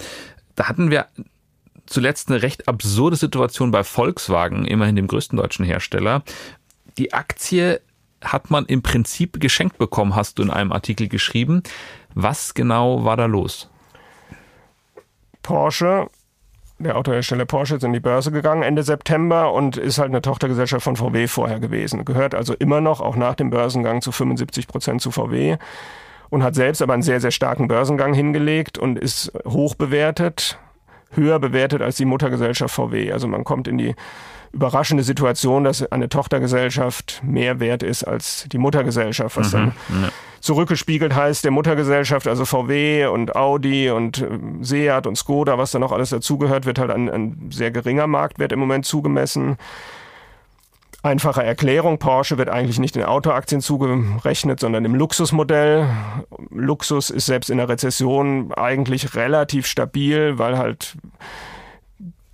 Da 0.55 0.67
hatten 0.67 0.89
wir 0.89 1.05
zuletzt 1.85 2.29
eine 2.29 2.41
recht 2.41 2.67
absurde 2.67 3.17
Situation 3.17 3.69
bei 3.69 3.83
Volkswagen, 3.83 4.65
immerhin 4.65 4.95
dem 4.95 5.07
größten 5.07 5.37
deutschen 5.37 5.63
Hersteller. 5.63 6.23
Die 6.97 7.13
Aktie 7.13 7.79
hat 8.23 8.49
man 8.49 8.65
im 8.65 8.81
Prinzip 8.81 9.39
geschenkt 9.39 9.77
bekommen, 9.77 10.15
hast 10.15 10.39
du 10.39 10.41
in 10.41 10.49
einem 10.49 10.71
Artikel 10.71 11.07
geschrieben. 11.07 11.61
Was 12.15 12.55
genau 12.55 13.03
war 13.05 13.15
da 13.15 13.27
los? 13.27 13.69
Porsche, 15.43 16.09
der 16.79 16.97
Autohersteller 16.97 17.45
Porsche, 17.45 17.75
ist 17.75 17.83
in 17.83 17.93
die 17.93 17.99
Börse 17.99 18.31
gegangen 18.31 18.63
Ende 18.63 18.83
September 18.83 19.53
und 19.53 19.77
ist 19.77 19.97
halt 19.97 20.09
eine 20.09 20.21
Tochtergesellschaft 20.21 20.83
von 20.83 20.95
VW 20.95 21.27
vorher 21.27 21.59
gewesen. 21.59 22.05
Gehört 22.05 22.35
also 22.35 22.53
immer 22.53 22.81
noch, 22.81 23.01
auch 23.01 23.15
nach 23.15 23.35
dem 23.35 23.49
Börsengang, 23.49 24.01
zu 24.01 24.11
75 24.11 24.67
Prozent 24.67 25.01
zu 25.01 25.11
VW 25.11 25.57
und 26.29 26.43
hat 26.43 26.55
selbst 26.55 26.81
aber 26.81 26.93
einen 26.93 27.03
sehr, 27.03 27.19
sehr 27.19 27.31
starken 27.31 27.67
Börsengang 27.67 28.13
hingelegt 28.13 28.77
und 28.77 28.99
ist 28.99 29.31
hoch 29.45 29.75
bewertet 29.75 30.59
höher 31.11 31.39
bewertet 31.39 31.81
als 31.81 31.97
die 31.97 32.05
Muttergesellschaft 32.05 32.73
VW. 32.73 33.11
Also 33.11 33.27
man 33.27 33.43
kommt 33.43 33.67
in 33.67 33.77
die 33.77 33.95
überraschende 34.51 35.03
Situation, 35.03 35.63
dass 35.63 35.89
eine 35.91 36.09
Tochtergesellschaft 36.09 37.21
mehr 37.23 37.59
wert 37.59 37.83
ist 37.83 38.03
als 38.03 38.45
die 38.51 38.57
Muttergesellschaft, 38.57 39.37
was 39.37 39.53
mhm, 39.53 39.57
dann 39.57 39.73
ja. 40.03 40.09
Zurückgespiegelt 40.47 41.13
heißt, 41.13 41.43
der 41.43 41.51
Muttergesellschaft, 41.51 42.25
also 42.27 42.45
VW 42.45 43.05
und 43.07 43.35
Audi 43.35 43.91
und 43.91 44.21
äh, 44.21 44.29
Seat 44.61 45.05
und 45.05 45.17
Skoda, 45.17 45.57
was 45.57 45.71
da 45.71 45.79
noch 45.79 45.91
alles 45.91 46.09
dazugehört, 46.09 46.65
wird 46.65 46.79
halt 46.79 46.89
ein, 46.89 47.09
ein 47.09 47.49
sehr 47.51 47.69
geringer 47.69 48.07
Marktwert 48.07 48.53
im 48.53 48.59
Moment 48.59 48.85
zugemessen. 48.85 49.57
Einfache 51.03 51.43
Erklärung, 51.43 51.99
Porsche 51.99 52.37
wird 52.37 52.49
eigentlich 52.49 52.79
nicht 52.79 52.95
in 52.95 53.03
Autoaktien 53.03 53.61
zugerechnet, 53.61 54.59
sondern 54.59 54.83
im 54.85 54.95
Luxusmodell. 54.95 55.87
Luxus 56.49 57.09
ist 57.09 57.25
selbst 57.25 57.49
in 57.49 57.57
der 57.57 57.69
Rezession 57.69 58.51
eigentlich 58.53 59.15
relativ 59.15 59.67
stabil, 59.67 60.39
weil 60.39 60.57
halt 60.57 60.95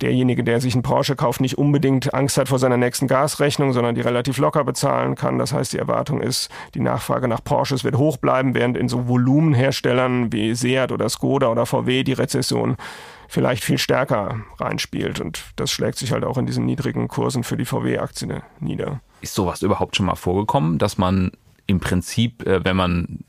derjenige, 0.00 0.42
der 0.44 0.60
sich 0.60 0.74
einen 0.74 0.82
Porsche 0.82 1.16
kauft, 1.16 1.40
nicht 1.40 1.56
unbedingt 1.56 2.14
Angst 2.14 2.36
hat 2.36 2.48
vor 2.48 2.58
seiner 2.58 2.76
nächsten 2.76 3.06
Gasrechnung, 3.06 3.72
sondern 3.72 3.94
die 3.94 4.00
relativ 4.00 4.38
locker 4.38 4.64
bezahlen 4.64 5.14
kann. 5.14 5.38
Das 5.38 5.52
heißt, 5.52 5.72
die 5.72 5.78
Erwartung 5.78 6.20
ist, 6.20 6.50
die 6.74 6.80
Nachfrage 6.80 7.28
nach 7.28 7.42
Porsches 7.42 7.84
wird 7.84 7.96
hoch 7.96 8.16
bleiben, 8.16 8.54
während 8.54 8.76
in 8.76 8.88
so 8.88 9.08
Volumenherstellern 9.08 10.32
wie 10.32 10.54
Seat 10.54 10.92
oder 10.92 11.08
Skoda 11.08 11.48
oder 11.48 11.66
VW 11.66 12.02
die 12.02 12.12
Rezession 12.12 12.76
vielleicht 13.28 13.64
viel 13.64 13.78
stärker 13.78 14.40
reinspielt. 14.58 15.20
Und 15.20 15.44
das 15.56 15.70
schlägt 15.70 15.98
sich 15.98 16.12
halt 16.12 16.24
auch 16.24 16.38
in 16.38 16.46
diesen 16.46 16.66
niedrigen 16.66 17.08
Kursen 17.08 17.44
für 17.44 17.56
die 17.56 17.64
VW-Aktien 17.64 18.42
nieder. 18.60 19.00
Ist 19.20 19.34
sowas 19.34 19.62
überhaupt 19.62 19.96
schon 19.96 20.06
mal 20.06 20.16
vorgekommen, 20.16 20.78
dass 20.78 20.98
man 20.98 21.32
im 21.66 21.80
Prinzip, 21.80 22.46
äh, 22.46 22.64
wenn 22.64 22.76
man 22.76 23.24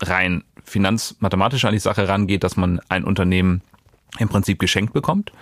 rein 0.00 0.44
finanzmathematisch 0.64 1.64
an 1.64 1.72
die 1.72 1.78
Sache 1.78 2.08
rangeht, 2.08 2.44
dass 2.44 2.56
man 2.56 2.80
ein 2.88 3.04
Unternehmen 3.04 3.62
im 4.18 4.28
Prinzip 4.28 4.58
geschenkt 4.58 4.92
bekommt? 4.92 5.32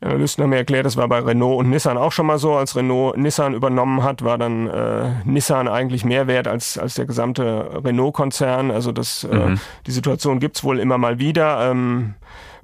Analysten 0.00 0.42
haben 0.42 0.50
mir 0.50 0.56
erklärt, 0.56 0.84
das 0.84 0.96
war 0.96 1.08
bei 1.08 1.20
Renault 1.20 1.58
und 1.58 1.70
Nissan 1.70 1.96
auch 1.96 2.12
schon 2.12 2.26
mal 2.26 2.38
so. 2.38 2.54
Als 2.54 2.76
Renault 2.76 3.16
Nissan 3.16 3.54
übernommen 3.54 4.02
hat, 4.02 4.22
war 4.22 4.36
dann 4.36 4.68
äh, 4.68 5.10
Nissan 5.24 5.68
eigentlich 5.68 6.04
mehr 6.04 6.26
wert 6.26 6.48
als, 6.48 6.76
als 6.76 6.94
der 6.94 7.06
gesamte 7.06 7.82
Renault-Konzern. 7.82 8.70
Also 8.70 8.92
das, 8.92 9.24
äh, 9.24 9.34
mhm. 9.34 9.54
äh, 9.54 9.58
die 9.86 9.92
Situation 9.92 10.38
gibt's 10.38 10.62
wohl 10.64 10.80
immer 10.80 10.98
mal 10.98 11.18
wieder. 11.18 11.70
Ähm, 11.70 12.14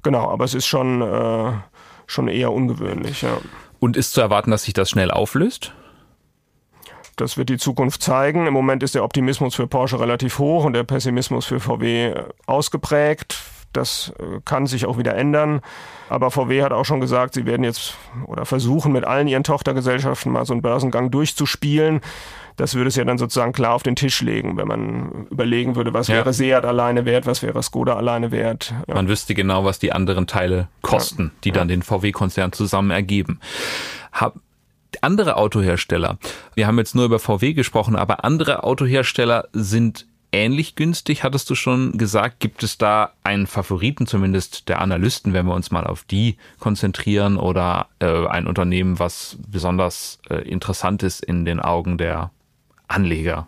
genau, 0.03 0.29
aber 0.29 0.45
es 0.45 0.53
ist 0.53 0.67
schon, 0.67 1.01
äh, 1.01 1.53
schon 2.05 2.27
eher 2.27 2.51
ungewöhnlich. 2.51 3.23
Ja. 3.23 3.37
Und 3.79 3.97
ist 3.97 4.13
zu 4.13 4.21
erwarten, 4.21 4.51
dass 4.51 4.63
sich 4.63 4.73
das 4.73 4.91
schnell 4.91 5.09
auflöst? 5.09 5.73
Das 7.15 7.37
wird 7.37 7.49
die 7.49 7.57
Zukunft 7.57 8.03
zeigen. 8.03 8.47
Im 8.47 8.53
Moment 8.53 8.83
ist 8.83 8.95
der 8.95 9.03
Optimismus 9.03 9.55
für 9.55 9.67
Porsche 9.67 9.99
relativ 9.99 10.39
hoch 10.39 10.65
und 10.65 10.73
der 10.73 10.83
Pessimismus 10.83 11.45
für 11.45 11.59
VW 11.59 12.13
ausgeprägt. 12.45 13.39
Das 13.73 14.13
äh, 14.19 14.39
kann 14.45 14.67
sich 14.67 14.85
auch 14.85 14.97
wieder 14.97 15.15
ändern. 15.15 15.61
Aber 16.09 16.31
VW 16.31 16.63
hat 16.63 16.71
auch 16.71 16.85
schon 16.85 17.01
gesagt, 17.01 17.33
sie 17.33 17.45
werden 17.45 17.63
jetzt 17.63 17.95
oder 18.27 18.45
versuchen 18.45 18.91
mit 18.91 19.03
allen 19.03 19.27
ihren 19.27 19.43
Tochtergesellschaften 19.43 20.31
mal 20.31 20.45
so 20.45 20.53
einen 20.53 20.61
Börsengang 20.61 21.11
durchzuspielen. 21.11 22.01
Das 22.55 22.75
würde 22.75 22.89
es 22.89 22.95
ja 22.95 23.03
dann 23.03 23.17
sozusagen 23.17 23.51
klar 23.51 23.73
auf 23.73 23.83
den 23.83 23.95
Tisch 23.95 24.21
legen, 24.21 24.57
wenn 24.57 24.67
man 24.67 25.27
überlegen 25.31 25.75
würde, 25.75 25.93
was 25.93 26.07
ja. 26.07 26.15
wäre 26.15 26.33
Seat 26.33 26.65
alleine 26.65 27.05
wert, 27.05 27.25
was 27.25 27.41
wäre 27.41 27.63
Skoda 27.63 27.95
alleine 27.95 28.31
wert. 28.31 28.73
Ja. 28.87 28.93
Man 28.93 29.07
wüsste 29.07 29.33
genau, 29.33 29.65
was 29.65 29.79
die 29.79 29.91
anderen 29.91 30.27
Teile 30.27 30.67
kosten, 30.81 31.23
ja. 31.23 31.39
die 31.45 31.51
dann 31.51 31.67
den 31.67 31.81
VW-Konzern 31.81 32.51
zusammen 32.51 32.91
ergeben. 32.91 33.39
Hab, 34.11 34.35
andere 35.01 35.37
Autohersteller, 35.37 36.19
wir 36.53 36.67
haben 36.67 36.77
jetzt 36.77 36.93
nur 36.93 37.05
über 37.05 37.17
VW 37.17 37.53
gesprochen, 37.53 37.95
aber 37.95 38.23
andere 38.23 38.63
Autohersteller 38.63 39.47
sind 39.53 40.05
ähnlich 40.33 40.75
günstig, 40.75 41.23
hattest 41.23 41.49
du 41.49 41.55
schon 41.55 41.97
gesagt. 41.97 42.39
Gibt 42.39 42.63
es 42.63 42.77
da 42.77 43.13
einen 43.23 43.47
Favoriten, 43.47 44.07
zumindest 44.07 44.67
der 44.67 44.81
Analysten, 44.81 45.33
wenn 45.33 45.45
wir 45.45 45.53
uns 45.53 45.71
mal 45.71 45.85
auf 45.85 46.03
die 46.03 46.37
konzentrieren, 46.59 47.37
oder 47.37 47.87
äh, 47.99 48.27
ein 48.27 48.47
Unternehmen, 48.47 48.99
was 48.99 49.37
besonders 49.47 50.19
äh, 50.29 50.47
interessant 50.47 51.03
ist 51.03 51.23
in 51.23 51.45
den 51.45 51.59
Augen 51.59 51.97
der 51.97 52.31
Anleger? 52.87 53.47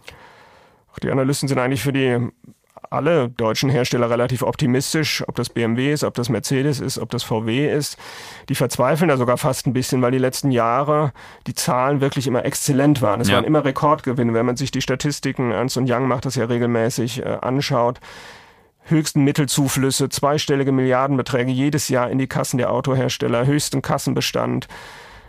Die 1.04 1.12
Analysten 1.12 1.50
sind 1.50 1.58
eigentlich 1.58 1.82
für 1.82 1.92
die 1.92 2.30
alle 2.92 3.30
deutschen 3.30 3.70
Hersteller 3.70 4.10
relativ 4.10 4.42
optimistisch, 4.42 5.24
ob 5.27 5.36
das 5.36 5.50
BMW 5.50 5.92
ist, 5.92 6.04
ob 6.04 6.13
das 6.13 6.30
Mercedes 6.30 6.80
ist, 6.80 6.98
ob 6.98 7.10
das 7.10 7.24
VW 7.24 7.72
ist. 7.72 7.98
Die 8.50 8.56
verzweifeln 8.56 9.10
da 9.10 9.18
sogar 9.18 9.38
fast 9.38 9.68
ein 9.68 9.74
bisschen, 9.74 10.01
weil 10.01 10.12
die 10.12 10.18
letzten 10.18 10.51
Jahre 10.51 11.12
die 11.48 11.54
Zahlen 11.54 12.01
wirklich 12.01 12.27
immer 12.27 12.46
exzellent 12.46 13.01
waren. 13.01 13.22
Es 13.22 13.30
ja. 13.30 13.36
waren 13.36 13.46
immer 13.46 13.63
Rekordgewinne. 13.65 14.34
Wenn 14.34 14.46
man 14.46 14.58
sich 14.58 14.72
die 14.72 14.82
Statistiken, 14.82 15.51
Ernst 15.51 15.77
Young 15.77 16.08
macht 16.08 16.25
das 16.25 16.36
ja 16.36 16.46
regelmäßig, 16.46 17.24
äh, 17.24 17.38
anschaut, 17.42 18.00
höchsten 18.86 19.24
Mittelzuflüsse, 19.24 20.10
zweistellige 20.10 20.72
Milliardenbeträge 20.72 21.51
jedes 21.51 21.89
Jahr 21.89 22.10
in 22.10 22.18
die 22.18 22.27
Kassen 22.27 22.58
der 22.58 22.72
Autohersteller, 22.72 23.46
höchsten 23.46 23.82
Kassenbestand. 23.82 24.68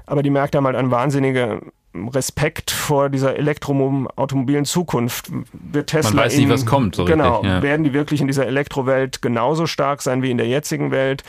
Aber 0.06 0.22
die 0.22 0.30
Märkte 0.30 0.58
haben 0.58 0.66
halt 0.66 0.76
einen 0.76 0.90
wahnsinnigen 0.90 1.72
Respekt 2.08 2.70
vor 2.70 3.08
dieser 3.10 3.36
elektromobilen 3.36 4.64
Zukunft. 4.64 5.30
Wird 5.52 5.88
Tesla 5.88 6.10
Man 6.10 6.24
weiß 6.24 6.34
in, 6.34 6.40
nicht, 6.40 6.50
was 6.50 6.66
kommt. 6.66 6.96
So 6.96 7.04
genau, 7.04 7.36
richtig, 7.36 7.50
ja. 7.50 7.62
werden 7.62 7.84
die 7.84 7.92
wirklich 7.92 8.20
in 8.20 8.26
dieser 8.26 8.46
Elektrowelt 8.46 9.22
genauso 9.22 9.66
stark 9.66 10.02
sein 10.02 10.22
wie 10.22 10.30
in 10.30 10.38
der 10.38 10.46
jetzigen 10.46 10.90
Welt? 10.90 11.22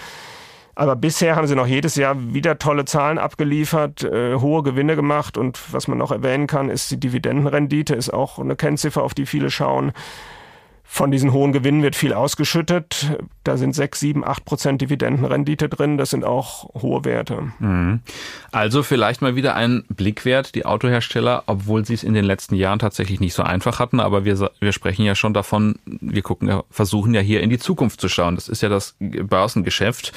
Aber 0.75 0.95
bisher 0.95 1.35
haben 1.35 1.47
sie 1.47 1.55
noch 1.55 1.65
jedes 1.65 1.95
Jahr 1.95 2.15
wieder 2.33 2.59
tolle 2.59 2.85
Zahlen 2.85 3.17
abgeliefert, 3.17 4.03
äh, 4.03 4.35
hohe 4.35 4.61
Gewinne 4.61 4.95
gemacht 4.95 5.35
und 5.35 5.59
was 5.73 5.87
man 5.87 5.97
noch 5.97 6.11
erwähnen 6.11 6.45
kann, 6.45 6.69
ist 6.69 6.91
die 6.91 6.99
Dividendenrendite, 6.99 7.95
ist 7.95 8.13
auch 8.13 8.37
eine 8.37 8.55
Kennziffer, 8.55 9.01
auf 9.01 9.15
die 9.15 9.25
viele 9.25 9.49
schauen. 9.49 9.91
Von 10.89 11.11
diesen 11.11 11.33
hohen 11.33 11.51
Gewinnen 11.51 11.83
wird 11.83 11.97
viel 11.97 12.13
ausgeschüttet. 12.13 13.17
Da 13.43 13.57
sind 13.57 13.75
6, 13.75 13.99
7, 13.99 14.25
8 14.25 14.45
Prozent 14.45 14.81
Dividendenrendite 14.81 15.67
drin. 15.67 15.97
Das 15.97 16.09
sind 16.09 16.23
auch 16.23 16.73
hohe 16.81 17.03
Werte. 17.03 17.51
Mhm. 17.59 17.99
Also 18.51 18.83
vielleicht 18.83 19.21
mal 19.21 19.35
wieder 19.35 19.53
ein 19.53 19.83
Blickwert, 19.89 20.55
die 20.55 20.65
Autohersteller, 20.65 21.43
obwohl 21.45 21.85
sie 21.85 21.93
es 21.93 22.03
in 22.03 22.13
den 22.13 22.23
letzten 22.23 22.55
Jahren 22.55 22.79
tatsächlich 22.79 23.19
nicht 23.19 23.33
so 23.33 23.43
einfach 23.43 23.79
hatten. 23.79 23.99
Aber 23.99 24.23
wir, 24.23 24.49
wir 24.59 24.71
sprechen 24.71 25.03
ja 25.03 25.13
schon 25.13 25.33
davon, 25.33 25.77
wir 25.85 26.21
gucken, 26.21 26.61
versuchen 26.71 27.13
ja 27.13 27.21
hier 27.21 27.41
in 27.41 27.49
die 27.49 27.59
Zukunft 27.59 27.99
zu 27.99 28.07
schauen. 28.07 28.35
Das 28.35 28.47
ist 28.47 28.61
ja 28.61 28.69
das 28.69 28.95
Börsengeschäft, 28.99 30.13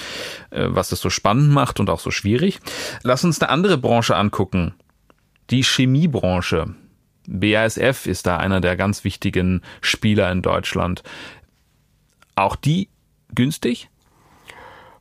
äh, 0.50 0.69
was 0.69 0.93
es 0.93 1.00
so 1.00 1.11
spannend 1.11 1.50
macht 1.50 1.81
und 1.81 1.91
auch 1.91 2.00
so 2.00 2.12
schwierig. 2.12 2.61
Lass 3.03 3.25
uns 3.25 3.43
eine 3.43 3.50
andere 3.50 3.77
Branche 3.77 4.17
angucken. 4.17 4.75
Die 5.50 5.65
Chemiebranche. 5.65 6.75
BASF 7.27 8.07
ist 8.07 8.27
da 8.27 8.37
einer 8.37 8.61
der 8.61 8.77
ganz 8.77 9.05
wichtigen 9.05 9.62
Spieler 9.81 10.31
in 10.33 10.43
Deutschland. 10.43 11.03
Auch 12.35 12.57
die 12.57 12.89
günstig? 13.35 13.89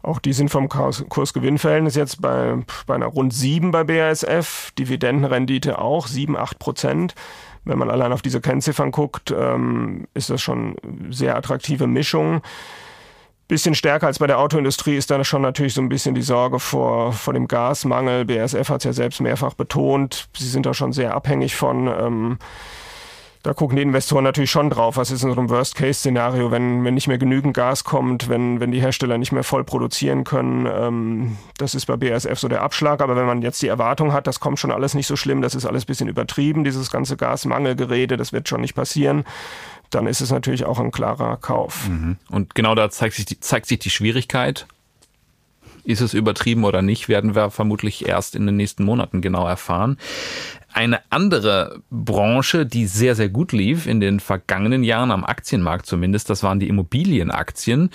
Auch 0.01 0.19
die 0.19 0.33
sind 0.33 0.49
vom 0.49 0.69
Kursgewinnverhältnis 0.69 1.95
jetzt 1.95 2.21
bei, 2.21 2.57
bei 2.87 2.95
einer 2.95 3.07
rund 3.07 3.33
7 3.33 3.71
bei 3.71 3.83
BASF, 3.83 4.71
Dividendenrendite 4.79 5.79
auch 5.79 6.07
7, 6.07 6.37
8 6.37 6.57
Prozent. 6.57 7.15
Wenn 7.65 7.77
man 7.77 7.89
allein 7.89 8.13
auf 8.13 8.21
diese 8.21 8.39
Kennziffern 8.39 8.91
guckt, 8.91 9.33
ähm, 9.37 10.07
ist 10.13 10.29
das 10.29 10.41
schon 10.41 10.77
sehr 11.09 11.35
attraktive 11.35 11.87
Mischung 11.87 12.41
bisschen 13.49 13.75
stärker 13.75 14.07
als 14.07 14.19
bei 14.19 14.27
der 14.27 14.39
Autoindustrie 14.39 14.95
ist 14.95 15.11
da 15.11 15.21
schon 15.25 15.41
natürlich 15.41 15.73
so 15.73 15.81
ein 15.81 15.89
bisschen 15.89 16.15
die 16.15 16.21
Sorge 16.21 16.59
vor, 16.59 17.11
vor 17.11 17.33
dem 17.33 17.47
Gasmangel. 17.47 18.23
BASF 18.23 18.69
hat 18.69 18.77
es 18.77 18.83
ja 18.85 18.93
selbst 18.93 19.19
mehrfach 19.19 19.55
betont. 19.55 20.29
Sie 20.37 20.47
sind 20.47 20.65
da 20.65 20.73
schon 20.73 20.93
sehr 20.93 21.13
abhängig 21.13 21.55
von. 21.55 21.87
Ähm, 21.87 22.37
da 23.41 23.53
gucken 23.53 23.77
die 23.77 23.81
Investoren 23.81 24.25
natürlich 24.25 24.51
schon 24.51 24.69
drauf. 24.69 24.97
Was 24.97 25.11
ist 25.11 25.23
in 25.23 25.31
so 25.31 25.39
einem 25.39 25.49
Worst-Case-Szenario, 25.49 26.51
wenn, 26.51 26.83
wenn 26.83 26.93
nicht 26.93 27.07
mehr 27.07 27.17
genügend 27.17 27.53
Gas 27.53 27.85
kommt, 27.85 28.27
wenn, 28.27 28.59
wenn 28.59 28.71
die 28.71 28.81
Hersteller 28.81 29.17
nicht 29.17 29.31
mehr 29.31 29.45
voll 29.45 29.63
produzieren 29.63 30.25
können? 30.25 30.65
Ähm, 30.65 31.37
das 31.57 31.73
ist 31.73 31.85
bei 31.85 31.95
BASF 31.95 32.37
so 32.37 32.49
der 32.49 32.61
Abschlag. 32.61 33.01
Aber 33.01 33.15
wenn 33.15 33.25
man 33.25 33.41
jetzt 33.41 33.61
die 33.61 33.67
Erwartung 33.67 34.11
hat, 34.11 34.27
das 34.27 34.41
kommt 34.41 34.59
schon 34.59 34.71
alles 34.71 34.93
nicht 34.93 35.07
so 35.07 35.15
schlimm, 35.15 35.41
das 35.41 35.55
ist 35.55 35.65
alles 35.65 35.85
bisschen 35.85 36.09
übertrieben, 36.09 36.65
dieses 36.65 36.91
ganze 36.91 37.15
Gasmangelgerede, 37.15 38.17
das 38.17 38.33
wird 38.33 38.49
schon 38.49 38.59
nicht 38.59 38.75
passieren, 38.75 39.23
dann 39.89 40.05
ist 40.05 40.19
es 40.19 40.31
natürlich 40.31 40.65
auch 40.65 40.79
ein 40.79 40.91
klarer 40.91 41.37
Kauf. 41.37 41.87
Mhm. 41.87 42.17
Und 42.29 42.55
genau 42.55 42.75
da 42.75 42.89
zeigt 42.89 43.15
sich, 43.15 43.25
die, 43.25 43.39
zeigt 43.39 43.67
sich 43.67 43.79
die 43.79 43.89
Schwierigkeit. 43.89 44.67
Ist 45.83 46.01
es 46.01 46.13
übertrieben 46.13 46.63
oder 46.63 46.81
nicht, 46.81 47.09
werden 47.09 47.35
wir 47.35 47.49
vermutlich 47.49 48.07
erst 48.07 48.35
in 48.35 48.45
den 48.45 48.57
nächsten 48.57 48.83
Monaten 48.83 49.21
genau 49.21 49.47
erfahren. 49.47 49.97
Eine 50.71 51.01
andere 51.09 51.81
Branche, 51.89 52.65
die 52.65 52.85
sehr, 52.85 53.15
sehr 53.15 53.29
gut 53.29 53.51
lief 53.51 53.87
in 53.87 53.99
den 53.99 54.19
vergangenen 54.19 54.83
Jahren 54.83 55.11
am 55.11 55.23
Aktienmarkt 55.23 55.85
zumindest, 55.85 56.29
das 56.29 56.43
waren 56.43 56.59
die 56.59 56.69
Immobilienaktien 56.69 57.89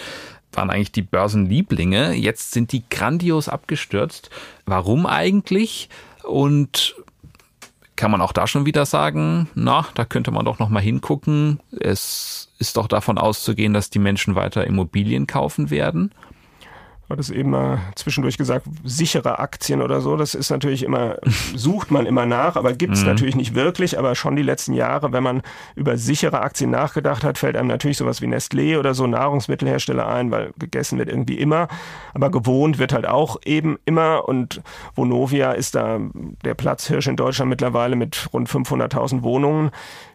waren 0.56 0.70
eigentlich 0.70 0.92
die 0.92 1.02
Börsenlieblinge. 1.02 2.12
Jetzt 2.12 2.52
sind 2.52 2.70
die 2.72 2.84
grandios 2.88 3.48
abgestürzt. 3.48 4.30
Warum 4.66 5.06
eigentlich? 5.06 5.88
Und 6.22 6.94
kann 7.96 8.10
man 8.10 8.20
auch 8.20 8.32
da 8.32 8.46
schon 8.46 8.66
wieder 8.66 8.86
sagen, 8.86 9.48
na, 9.54 9.86
da 9.94 10.04
könnte 10.04 10.30
man 10.30 10.44
doch 10.44 10.58
noch 10.58 10.68
mal 10.68 10.80
hingucken. 10.80 11.60
Es 11.78 12.50
ist 12.58 12.76
doch 12.76 12.88
davon 12.88 13.18
auszugehen, 13.18 13.72
dass 13.72 13.90
die 13.90 13.98
Menschen 13.98 14.34
weiter 14.34 14.66
Immobilien 14.66 15.26
kaufen 15.26 15.70
werden 15.70 16.12
war 17.08 17.16
das 17.16 17.30
eben 17.30 17.50
mal 17.50 17.78
zwischendurch 17.96 18.38
gesagt, 18.38 18.66
sichere 18.82 19.38
Aktien 19.38 19.82
oder 19.82 20.00
so. 20.00 20.16
Das 20.16 20.34
ist 20.34 20.50
natürlich 20.50 20.82
immer, 20.82 21.16
sucht 21.54 21.90
man 21.90 22.06
immer 22.06 22.26
nach, 22.26 22.56
aber 22.56 22.72
gibt 22.72 22.94
es 22.94 23.00
mhm. 23.00 23.08
natürlich 23.08 23.36
nicht 23.36 23.54
wirklich. 23.54 23.98
Aber 23.98 24.14
schon 24.14 24.36
die 24.36 24.42
letzten 24.42 24.72
Jahre, 24.72 25.12
wenn 25.12 25.22
man 25.22 25.42
über 25.74 25.96
sichere 25.98 26.40
Aktien 26.40 26.70
nachgedacht 26.70 27.24
hat, 27.24 27.38
fällt 27.38 27.56
einem 27.56 27.68
natürlich 27.68 27.98
sowas 27.98 28.22
wie 28.22 28.26
Nestlé 28.26 28.78
oder 28.78 28.94
so 28.94 29.06
Nahrungsmittelhersteller 29.06 30.06
ein, 30.06 30.30
weil 30.30 30.52
gegessen 30.58 30.98
wird 30.98 31.08
irgendwie 31.08 31.38
immer. 31.38 31.68
Aber 32.14 32.30
gewohnt 32.30 32.78
wird 32.78 32.92
halt 32.92 33.06
auch 33.06 33.36
eben 33.44 33.78
immer. 33.84 34.28
Und 34.28 34.62
Vonovia 34.94 35.52
ist 35.52 35.74
da 35.74 36.00
der 36.44 36.54
Platzhirsch 36.54 37.06
in 37.06 37.16
Deutschland 37.16 37.50
mittlerweile 37.50 37.96
mit 37.96 38.28
rund 38.32 38.48
500.000 38.48 39.22
Wohnungen 39.22 39.70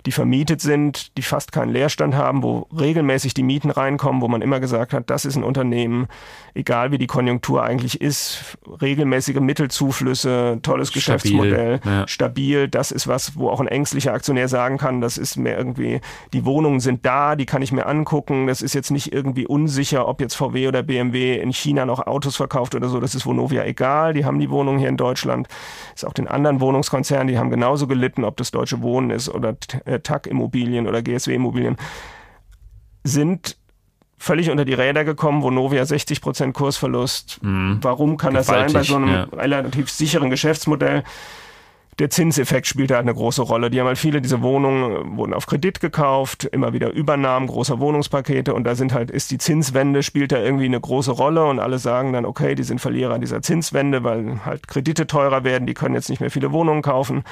die 0.06 0.12
vermietet 0.12 0.62
sind, 0.62 1.16
die 1.18 1.22
fast 1.22 1.52
keinen 1.52 1.72
Leerstand 1.72 2.16
haben, 2.16 2.42
wo 2.42 2.68
regelmäßig 2.78 3.34
die 3.34 3.44
Mieten 3.44 3.70
reinkommen, 3.70 4.22
wo 4.22 4.28
man 4.28 4.42
immer 4.42 4.60
gesagt 4.60 4.94
hat, 4.94 5.10
das 5.10 5.26
ist 5.26 5.36
ein 5.36 5.44
Unternehmen, 5.44 6.08
egal 6.54 6.79
wie 6.92 6.98
die 6.98 7.08
Konjunktur 7.08 7.64
eigentlich 7.64 8.02
ist, 8.02 8.58
regelmäßige 8.82 9.40
Mittelzuflüsse, 9.40 10.60
tolles 10.62 10.90
stabil, 10.90 11.00
Geschäftsmodell, 11.00 11.82
ja. 11.86 12.08
stabil, 12.08 12.68
das 12.68 12.92
ist 12.92 13.08
was, 13.08 13.38
wo 13.38 13.50
auch 13.50 13.60
ein 13.60 13.68
ängstlicher 13.68 14.14
Aktionär 14.14 14.48
sagen 14.48 14.78
kann, 14.78 15.02
das 15.02 15.18
ist 15.18 15.38
mir 15.38 15.58
irgendwie, 15.58 16.02
die 16.34 16.46
Wohnungen 16.46 16.80
sind 16.80 17.06
da, 17.06 17.36
die 17.36 17.46
kann 17.46 17.62
ich 17.62 17.72
mir 17.72 17.86
angucken, 17.86 18.48
das 18.48 18.62
ist 18.62 18.74
jetzt 18.74 18.92
nicht 18.92 19.14
irgendwie 19.14 19.46
unsicher, 19.46 20.08
ob 20.08 20.22
jetzt 20.22 20.36
VW 20.36 20.68
oder 20.68 20.84
BMW 20.84 21.40
in 21.40 21.54
China 21.54 21.86
noch 21.86 22.06
Autos 22.08 22.36
verkauft 22.36 22.76
oder 22.76 22.90
so, 22.90 23.00
das 23.00 23.16
ist 23.16 23.26
Vonovia 23.26 23.66
egal, 23.66 24.14
die 24.14 24.26
haben 24.26 24.40
die 24.40 24.50
Wohnungen 24.50 24.80
hier 24.80 24.90
in 24.90 24.98
Deutschland, 24.98 25.48
ist 25.94 26.06
auch 26.06 26.14
den 26.14 26.28
anderen 26.28 26.62
Wohnungskonzernen, 26.62 27.28
die 27.28 27.38
haben 27.38 27.50
genauso 27.50 27.88
gelitten, 27.88 28.24
ob 28.24 28.38
das 28.38 28.52
Deutsche 28.52 28.82
Wohnen 28.82 29.10
ist 29.12 29.30
oder 29.30 29.56
äh, 29.86 30.00
TAC 30.00 30.28
Immobilien 30.28 30.88
oder 30.88 31.02
GSW 31.02 31.36
Immobilien, 31.36 31.78
sind 33.04 33.58
völlig 34.20 34.52
unter 34.52 34.66
die 34.66 34.74
Räder 34.74 35.06
gekommen, 35.06 35.42
wo 35.42 35.50
Novia 35.50 35.86
60 35.86 36.22
Prozent 36.22 36.54
Kursverlust. 36.54 37.40
Mhm. 37.42 37.80
Warum 37.82 38.18
kann 38.18 38.34
Gewaltig, 38.34 38.54
das 38.56 38.72
sein 38.72 38.74
bei 38.74 38.84
so 38.84 38.96
einem 38.98 39.08
ja. 39.08 39.24
relativ 39.36 39.90
sicheren 39.90 40.30
Geschäftsmodell? 40.30 41.04
Der 42.00 42.10
Zinseffekt 42.10 42.66
spielt 42.66 42.92
da 42.92 42.96
halt 42.96 43.06
eine 43.06 43.14
große 43.14 43.42
Rolle. 43.42 43.70
Die 43.70 43.80
haben 43.80 43.88
halt 43.88 43.98
viele 43.98 44.22
dieser 44.22 44.42
Wohnungen 44.42 45.18
wurden 45.18 45.34
auf 45.34 45.48
Kredit 45.48 45.82
gekauft, 45.82 46.46
immer 46.46 46.72
wieder 46.72 46.92
Übernahmen 46.94 47.48
großer 47.48 47.80
Wohnungspakete 47.80 48.54
und 48.54 48.64
da 48.64 48.76
sind 48.76 48.94
halt 48.94 49.12
ist 49.12 49.32
die 49.32 49.38
Zinswende 49.38 50.02
spielt 50.02 50.32
da 50.32 50.38
irgendwie 50.38 50.66
eine 50.66 50.80
große 50.80 51.12
Rolle 51.12 51.44
und 51.46 51.60
alle 51.60 51.78
sagen 51.78 52.14
dann 52.14 52.26
okay, 52.26 52.56
die 52.56 52.64
sind 52.64 52.80
Verlierer 52.80 53.20
dieser 53.20 53.42
Zinswende, 53.42 54.06
weil 54.06 54.46
halt 54.46 54.70
Kredite 54.70 55.08
teurer 55.08 55.44
werden, 55.44 55.68
die 55.68 55.74
können 55.74 55.94
jetzt 55.94 56.10
nicht 56.10 56.22
mehr 56.22 56.32
viele 56.32 56.54
Wohnungen 56.54 56.82
kaufen. 56.82 57.26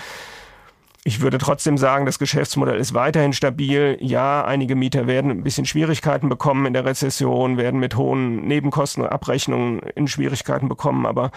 Ich 1.07 1.21
würde 1.21 1.37
trotzdem 1.37 1.77
sagen, 1.77 2.05
das 2.05 2.19
Geschäftsmodell 2.19 2.75
ist 2.75 2.93
weiterhin 2.93 3.31
stabil. 3.31 3.97
Ja, 4.01 4.43
einige 4.43 4.75
Mieter 4.75 5.07
werden 5.07 5.31
ein 5.31 5.41
bisschen 5.41 5.65
Schwierigkeiten 5.65 6.27
bekommen 6.27 6.65
in 6.65 6.73
der 6.73 6.83
Rezession, 6.83 7.55
werden 7.55 7.79
mit 7.79 7.95
hohen 7.95 8.45
Nebenkostenabrechnungen 8.45 9.79
in 9.95 10.09
Schwierigkeiten 10.09 10.67
bekommen, 10.67 11.05
aber 11.05 11.31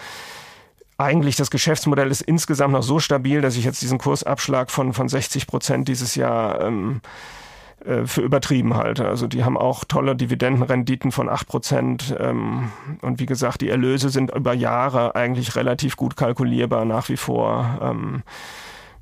eigentlich 0.97 1.37
das 1.37 1.51
Geschäftsmodell 1.51 2.11
ist 2.11 2.19
insgesamt 2.19 2.73
noch 2.73 2.83
so 2.83 2.99
stabil, 2.99 3.39
dass 3.39 3.55
ich 3.55 3.63
jetzt 3.63 3.81
diesen 3.81 3.97
Kursabschlag 3.97 4.71
von, 4.71 4.91
von 4.91 5.07
60 5.07 5.47
Prozent 5.47 5.87
dieses 5.87 6.15
Jahr 6.15 6.59
ähm, 6.59 6.99
äh, 7.85 8.05
für 8.05 8.23
übertrieben 8.23 8.75
halte. 8.75 9.07
Also 9.07 9.27
die 9.27 9.45
haben 9.45 9.57
auch 9.57 9.85
tolle 9.85 10.17
Dividendenrenditen 10.17 11.13
von 11.13 11.29
8 11.29 11.47
Prozent. 11.47 12.13
Ähm, 12.19 12.73
und 13.01 13.21
wie 13.21 13.25
gesagt, 13.25 13.61
die 13.61 13.69
Erlöse 13.69 14.09
sind 14.09 14.35
über 14.35 14.53
Jahre 14.53 15.15
eigentlich 15.15 15.55
relativ 15.55 15.95
gut 15.95 16.17
kalkulierbar 16.17 16.83
nach 16.83 17.07
wie 17.07 17.15
vor. 17.15 17.79
Ähm, 17.81 18.23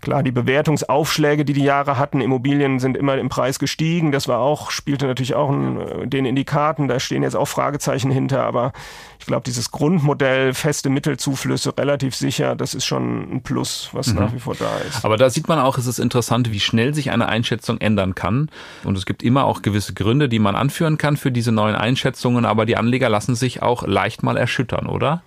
Klar, 0.01 0.23
die 0.23 0.31
Bewertungsaufschläge, 0.31 1.43
die 1.43 1.51
die 1.51 1.63
Jahre 1.63 1.97
hatten, 1.97 2.21
Immobilien 2.21 2.79
sind 2.79 2.95
immer 2.95 3.17
im 3.17 3.27
Preis 3.27 3.59
gestiegen. 3.59 4.13
Das 4.13 4.29
war 4.29 4.39
auch, 4.39 4.71
spielte 4.71 5.07
natürlich 5.07 5.35
auch 5.35 5.49
ein, 5.49 6.09
denen 6.09 6.25
in 6.25 6.35
die 6.35 6.45
Karten. 6.45 6.87
Da 6.87 7.01
stehen 7.01 7.21
jetzt 7.21 7.35
auch 7.35 7.47
Fragezeichen 7.47 8.09
hinter. 8.09 8.43
Aber 8.43 8.71
ich 9.19 9.25
glaube, 9.25 9.43
dieses 9.45 9.71
Grundmodell, 9.71 10.53
feste 10.53 10.89
Mittelzuflüsse, 10.89 11.77
relativ 11.77 12.15
sicher, 12.15 12.55
das 12.55 12.73
ist 12.73 12.85
schon 12.85 13.35
ein 13.35 13.41
Plus, 13.41 13.89
was 13.91 14.07
mhm. 14.07 14.19
nach 14.19 14.33
wie 14.33 14.39
vor 14.39 14.55
da 14.55 14.77
ist. 14.87 15.03
Aber 15.03 15.17
da 15.17 15.29
sieht 15.29 15.49
man 15.49 15.59
auch, 15.59 15.77
es 15.77 15.85
ist 15.85 15.99
interessant, 15.99 16.51
wie 16.53 16.61
schnell 16.61 16.93
sich 16.93 17.11
eine 17.11 17.27
Einschätzung 17.27 17.79
ändern 17.81 18.15
kann. 18.15 18.49
Und 18.85 18.97
es 18.97 19.05
gibt 19.05 19.21
immer 19.21 19.43
auch 19.43 19.61
gewisse 19.61 19.93
Gründe, 19.93 20.29
die 20.29 20.39
man 20.39 20.55
anführen 20.55 20.97
kann 20.97 21.17
für 21.17 21.31
diese 21.31 21.51
neuen 21.51 21.75
Einschätzungen. 21.75 22.45
Aber 22.45 22.65
die 22.65 22.77
Anleger 22.77 23.09
lassen 23.09 23.35
sich 23.35 23.61
auch 23.61 23.85
leicht 23.85 24.23
mal 24.23 24.37
erschüttern, 24.37 24.87
oder? 24.87 25.23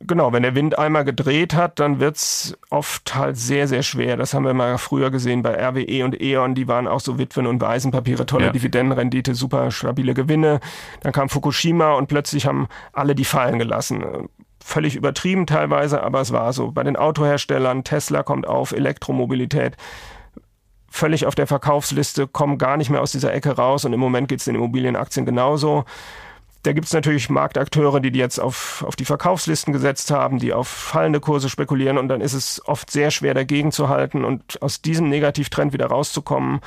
Genau, 0.00 0.32
wenn 0.32 0.42
der 0.42 0.54
Wind 0.54 0.78
einmal 0.78 1.04
gedreht 1.04 1.54
hat, 1.54 1.78
dann 1.78 2.00
wird's 2.00 2.56
oft 2.70 3.14
halt 3.14 3.36
sehr, 3.36 3.68
sehr 3.68 3.82
schwer. 3.82 4.16
Das 4.16 4.34
haben 4.34 4.44
wir 4.44 4.54
mal 4.54 4.78
früher 4.78 5.10
gesehen 5.10 5.42
bei 5.42 5.54
RWE 5.54 6.04
und 6.04 6.20
E.ON, 6.20 6.54
die 6.54 6.68
waren 6.68 6.88
auch 6.88 7.00
so 7.00 7.18
Witwen- 7.18 7.46
und 7.46 7.60
Waisenpapiere, 7.60 8.26
tolle 8.26 8.46
ja. 8.46 8.52
Dividendenrendite, 8.52 9.34
super 9.34 9.70
stabile 9.70 10.14
Gewinne. 10.14 10.60
Dann 11.00 11.12
kam 11.12 11.28
Fukushima 11.28 11.94
und 11.94 12.08
plötzlich 12.08 12.46
haben 12.46 12.68
alle 12.92 13.14
die 13.14 13.24
fallen 13.24 13.58
gelassen. 13.58 14.04
Völlig 14.64 14.94
übertrieben 14.94 15.46
teilweise, 15.46 16.02
aber 16.02 16.20
es 16.20 16.32
war 16.32 16.52
so. 16.52 16.70
Bei 16.70 16.84
den 16.84 16.96
Autoherstellern, 16.96 17.84
Tesla 17.84 18.22
kommt 18.22 18.46
auf, 18.46 18.72
Elektromobilität 18.72 19.76
völlig 20.92 21.26
auf 21.26 21.34
der 21.34 21.46
Verkaufsliste, 21.46 22.28
kommen 22.28 22.58
gar 22.58 22.76
nicht 22.76 22.90
mehr 22.90 23.00
aus 23.00 23.12
dieser 23.12 23.32
Ecke 23.32 23.56
raus 23.56 23.86
und 23.86 23.94
im 23.94 24.00
Moment 24.00 24.28
geht's 24.28 24.44
den 24.44 24.54
Immobilienaktien 24.54 25.24
genauso. 25.24 25.84
Da 26.62 26.72
gibt 26.72 26.86
es 26.86 26.92
natürlich 26.92 27.28
Marktakteure, 27.28 28.00
die 28.00 28.12
die 28.12 28.20
jetzt 28.20 28.38
auf, 28.38 28.84
auf 28.86 28.94
die 28.94 29.04
Verkaufslisten 29.04 29.72
gesetzt 29.72 30.12
haben, 30.12 30.38
die 30.38 30.52
auf 30.52 30.68
fallende 30.68 31.18
Kurse 31.18 31.48
spekulieren. 31.48 31.98
Und 31.98 32.08
dann 32.08 32.20
ist 32.20 32.34
es 32.34 32.62
oft 32.66 32.90
sehr 32.90 33.10
schwer 33.10 33.34
dagegen 33.34 33.72
zu 33.72 33.88
halten 33.88 34.24
und 34.24 34.62
aus 34.62 34.80
diesem 34.80 35.08
Negativtrend 35.08 35.72
wieder 35.72 35.86
rauszukommen 35.86 36.60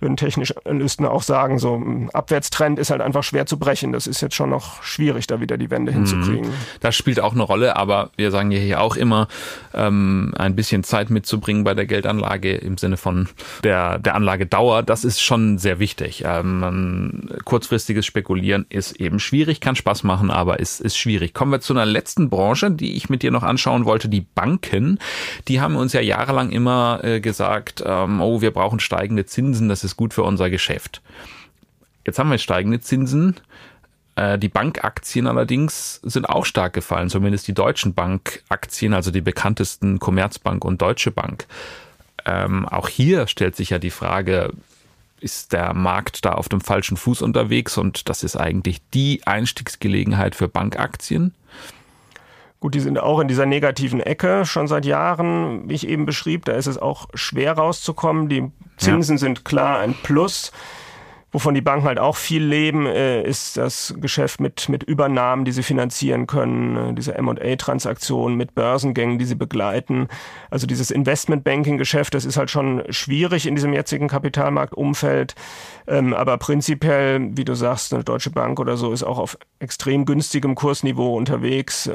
würden 0.00 0.16
technische 0.16 0.54
Analysten 0.64 1.06
auch 1.06 1.22
sagen, 1.22 1.58
so 1.58 1.76
ein 1.76 2.10
Abwärtstrend 2.10 2.78
ist 2.78 2.90
halt 2.90 3.00
einfach 3.00 3.22
schwer 3.22 3.46
zu 3.46 3.58
brechen. 3.58 3.92
Das 3.92 4.06
ist 4.06 4.20
jetzt 4.20 4.34
schon 4.34 4.50
noch 4.50 4.82
schwierig, 4.82 5.26
da 5.26 5.40
wieder 5.40 5.58
die 5.58 5.70
Wende 5.70 5.92
hinzukriegen. 5.92 6.48
Mhm. 6.48 6.54
Das 6.80 6.96
spielt 6.96 7.20
auch 7.20 7.32
eine 7.32 7.42
Rolle, 7.42 7.76
aber 7.76 8.10
wir 8.16 8.30
sagen 8.30 8.50
ja 8.50 8.58
hier 8.58 8.80
auch 8.80 8.96
immer, 8.96 9.28
ähm, 9.74 10.32
ein 10.36 10.56
bisschen 10.56 10.84
Zeit 10.84 11.10
mitzubringen 11.10 11.64
bei 11.64 11.74
der 11.74 11.86
Geldanlage 11.86 12.54
im 12.54 12.78
Sinne 12.78 12.96
von 12.96 13.28
der, 13.62 13.98
der 13.98 14.14
Anlagedauer, 14.14 14.82
das 14.82 15.04
ist 15.04 15.20
schon 15.22 15.58
sehr 15.58 15.78
wichtig. 15.78 16.24
Ähm, 16.26 17.28
kurzfristiges 17.44 18.06
Spekulieren 18.06 18.66
ist 18.68 18.92
eben 18.92 19.20
schwierig, 19.20 19.60
kann 19.60 19.76
Spaß 19.76 20.04
machen, 20.04 20.30
aber 20.30 20.60
ist, 20.60 20.80
ist 20.80 20.96
schwierig. 20.96 21.34
Kommen 21.34 21.52
wir 21.52 21.60
zu 21.60 21.72
einer 21.72 21.86
letzten 21.86 22.30
Branche, 22.30 22.70
die 22.70 22.96
ich 22.96 23.08
mit 23.08 23.22
dir 23.22 23.30
noch 23.30 23.42
anschauen 23.42 23.84
wollte, 23.84 24.08
die 24.08 24.22
Banken. 24.22 24.98
Die 25.48 25.60
haben 25.60 25.76
uns 25.76 25.92
ja 25.92 26.00
jahrelang 26.00 26.50
immer 26.50 27.00
äh, 27.02 27.20
gesagt, 27.20 27.82
ähm, 27.84 28.20
oh, 28.20 28.40
wir 28.40 28.50
brauchen 28.50 28.80
steigende 28.80 29.26
Zinsen, 29.26 29.68
das 29.68 29.84
ist 29.84 29.89
ist 29.90 29.96
gut 29.96 30.14
für 30.14 30.22
unser 30.22 30.50
Geschäft. 30.50 31.02
Jetzt 32.06 32.18
haben 32.18 32.30
wir 32.30 32.38
steigende 32.38 32.80
Zinsen. 32.80 33.36
Äh, 34.16 34.38
die 34.38 34.48
Bankaktien 34.48 35.26
allerdings 35.26 36.00
sind 36.02 36.28
auch 36.28 36.44
stark 36.44 36.72
gefallen, 36.72 37.10
zumindest 37.10 37.48
die 37.48 37.54
deutschen 37.54 37.94
Bankaktien, 37.94 38.94
also 38.94 39.10
die 39.10 39.20
bekanntesten 39.20 39.98
Commerzbank 39.98 40.64
und 40.64 40.80
Deutsche 40.80 41.10
Bank. 41.10 41.46
Ähm, 42.24 42.68
auch 42.68 42.88
hier 42.88 43.26
stellt 43.26 43.56
sich 43.56 43.70
ja 43.70 43.78
die 43.78 43.90
Frage, 43.90 44.52
ist 45.20 45.52
der 45.52 45.74
Markt 45.74 46.24
da 46.24 46.32
auf 46.32 46.48
dem 46.48 46.60
falschen 46.60 46.96
Fuß 46.96 47.22
unterwegs 47.22 47.76
und 47.76 48.08
das 48.08 48.22
ist 48.22 48.36
eigentlich 48.36 48.80
die 48.94 49.26
Einstiegsgelegenheit 49.26 50.34
für 50.34 50.48
Bankaktien? 50.48 51.34
Gut, 52.60 52.74
die 52.74 52.80
sind 52.80 52.98
auch 52.98 53.20
in 53.20 53.28
dieser 53.28 53.46
negativen 53.46 54.00
Ecke 54.00 54.44
schon 54.44 54.68
seit 54.68 54.84
Jahren, 54.84 55.68
wie 55.68 55.74
ich 55.74 55.88
eben 55.88 56.04
beschrieb. 56.04 56.44
Da 56.44 56.52
ist 56.52 56.66
es 56.66 56.76
auch 56.76 57.08
schwer 57.14 57.54
rauszukommen. 57.54 58.28
Die 58.28 58.50
Zinsen 58.76 59.16
ja. 59.16 59.20
sind 59.20 59.46
klar 59.46 59.78
ein 59.78 59.94
Plus. 60.02 60.52
Wovon 61.32 61.54
die 61.54 61.60
Banken 61.60 61.86
halt 61.86 61.98
auch 61.98 62.16
viel 62.16 62.42
leben, 62.42 62.86
äh, 62.86 63.22
ist 63.22 63.56
das 63.56 63.94
Geschäft 63.98 64.40
mit, 64.40 64.68
mit 64.68 64.82
Übernahmen, 64.82 65.44
die 65.44 65.52
sie 65.52 65.62
finanzieren 65.62 66.26
können, 66.26 66.76
äh, 66.76 66.94
diese 66.94 67.14
M&A-Transaktionen 67.14 68.36
mit 68.36 68.54
Börsengängen, 68.54 69.18
die 69.18 69.24
sie 69.24 69.36
begleiten. 69.36 70.08
Also 70.50 70.66
dieses 70.66 70.90
Investmentbanking-Geschäft, 70.90 72.14
das 72.14 72.24
ist 72.24 72.36
halt 72.36 72.50
schon 72.50 72.82
schwierig 72.90 73.46
in 73.46 73.54
diesem 73.54 73.72
jetzigen 73.72 74.08
Kapitalmarktumfeld. 74.08 75.36
Ähm, 75.86 76.14
aber 76.14 76.36
prinzipiell, 76.38 77.20
wie 77.36 77.44
du 77.44 77.54
sagst, 77.54 77.94
eine 77.94 78.02
Deutsche 78.02 78.30
Bank 78.30 78.58
oder 78.58 78.76
so 78.76 78.92
ist 78.92 79.04
auch 79.04 79.18
auf 79.18 79.38
extrem 79.60 80.06
günstigem 80.06 80.56
Kursniveau 80.56 81.16
unterwegs. 81.16 81.88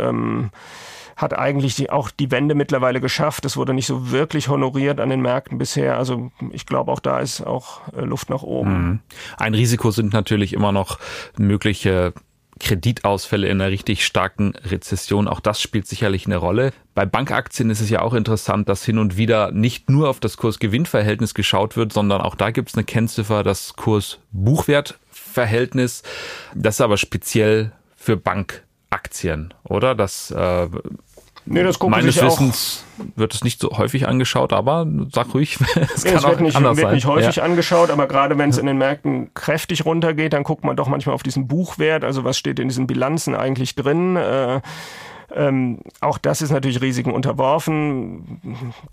Hat 1.15 1.37
eigentlich 1.37 1.75
die, 1.75 1.89
auch 1.89 2.11
die 2.11 2.31
Wende 2.31 2.55
mittlerweile 2.55 2.99
geschafft. 2.99 3.45
Es 3.45 3.55
wurde 3.55 3.73
nicht 3.73 3.87
so 3.87 4.11
wirklich 4.11 4.49
honoriert 4.49 4.99
an 4.99 5.09
den 5.09 5.21
Märkten 5.21 5.57
bisher. 5.57 5.97
Also 5.97 6.31
ich 6.51 6.65
glaube, 6.65 6.91
auch 6.91 6.99
da 6.99 7.19
ist 7.19 7.41
auch 7.41 7.81
äh, 7.93 8.01
Luft 8.01 8.29
nach 8.29 8.43
oben. 8.43 8.87
Mhm. 8.87 8.99
Ein 9.37 9.53
Risiko 9.53 9.91
sind 9.91 10.13
natürlich 10.13 10.53
immer 10.53 10.71
noch 10.71 10.99
mögliche 11.37 12.13
Kreditausfälle 12.59 13.47
in 13.47 13.59
einer 13.59 13.71
richtig 13.71 14.05
starken 14.05 14.53
Rezession. 14.55 15.27
Auch 15.27 15.39
das 15.39 15.59
spielt 15.61 15.87
sicherlich 15.87 16.25
eine 16.25 16.37
Rolle. 16.37 16.73
Bei 16.93 17.05
Bankaktien 17.05 17.69
ist 17.69 17.81
es 17.81 17.89
ja 17.89 18.01
auch 18.01 18.13
interessant, 18.13 18.69
dass 18.69 18.85
hin 18.85 18.97
und 18.97 19.17
wieder 19.17 19.51
nicht 19.51 19.89
nur 19.89 20.07
auf 20.09 20.21
das 20.21 20.37
Kurs-Gewinn-Verhältnis 20.37 21.33
geschaut 21.33 21.75
wird, 21.75 21.91
sondern 21.91 22.21
auch 22.21 22.35
da 22.35 22.51
gibt 22.51 22.69
es 22.69 22.75
eine 22.75 22.85
Kennziffer, 22.85 23.43
das 23.43 23.75
Kurs-Buchwert-Verhältnis. 23.75 26.03
Das 26.53 26.75
ist 26.75 26.81
aber 26.81 26.97
speziell 26.97 27.71
für 27.95 28.15
Bankaktien, 28.89 29.53
oder? 29.63 29.95
Das 29.95 30.31
äh, 30.31 30.67
Nee, 31.47 31.61
das 31.61 31.77
gucken 31.77 31.91
Meines 31.91 32.19
Wissens 32.19 32.83
wird 33.15 33.35
es 33.35 33.43
nicht 33.43 33.61
so 33.61 33.69
häufig 33.77 34.07
angeschaut, 34.07 34.51
aber 34.51 34.87
sag 35.11 35.31
ruhig, 35.35 35.59
es 35.93 36.03
nee, 36.03 36.09
kann 36.09 36.17
es 36.17 36.23
wird 36.23 36.41
nicht, 36.41 36.55
anders 36.55 36.77
wird 36.77 36.91
nicht 36.91 37.05
häufig 37.05 37.35
ja. 37.35 37.43
angeschaut, 37.43 37.91
aber 37.91 38.07
gerade 38.07 38.39
wenn 38.39 38.49
es 38.49 38.57
in 38.57 38.65
den 38.65 38.79
Märkten 38.79 39.31
kräftig 39.35 39.85
runtergeht, 39.85 40.33
dann 40.33 40.41
guckt 40.41 40.63
man 40.63 40.75
doch 40.75 40.87
manchmal 40.87 41.13
auf 41.13 41.21
diesen 41.21 41.47
Buchwert, 41.47 42.03
also 42.03 42.23
was 42.23 42.39
steht 42.39 42.57
in 42.57 42.67
diesen 42.67 42.87
Bilanzen 42.87 43.35
eigentlich 43.35 43.75
drin. 43.75 44.15
Äh, 44.15 44.61
ähm, 45.35 45.81
auch 46.01 46.17
das 46.17 46.41
ist 46.41 46.49
natürlich 46.49 46.81
Risiken 46.81 47.11
unterworfen. 47.11 48.41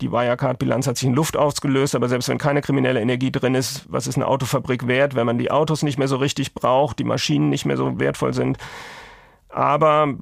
Die 0.01 0.11
Wirecard-Bilanz 0.11 0.85
hat 0.85 0.97
sich 0.97 1.07
in 1.07 1.15
Luft 1.15 1.35
ausgelöst, 1.35 1.95
aber 1.95 2.07
selbst 2.07 2.29
wenn 2.29 2.37
keine 2.37 2.61
kriminelle 2.61 3.01
Energie 3.01 3.31
drin 3.31 3.55
ist, 3.55 3.85
was 3.89 4.05
ist 4.05 4.15
eine 4.15 4.27
Autofabrik 4.27 4.85
wert, 4.85 5.15
wenn 5.15 5.25
man 5.25 5.39
die 5.39 5.49
Autos 5.49 5.81
nicht 5.81 5.97
mehr 5.97 6.07
so 6.07 6.17
richtig 6.17 6.53
braucht, 6.53 6.99
die 6.99 7.03
Maschinen 7.03 7.49
nicht 7.49 7.65
mehr 7.65 7.77
so 7.77 7.99
wertvoll 7.99 8.33
sind? 8.33 8.59
Aber 9.53 10.15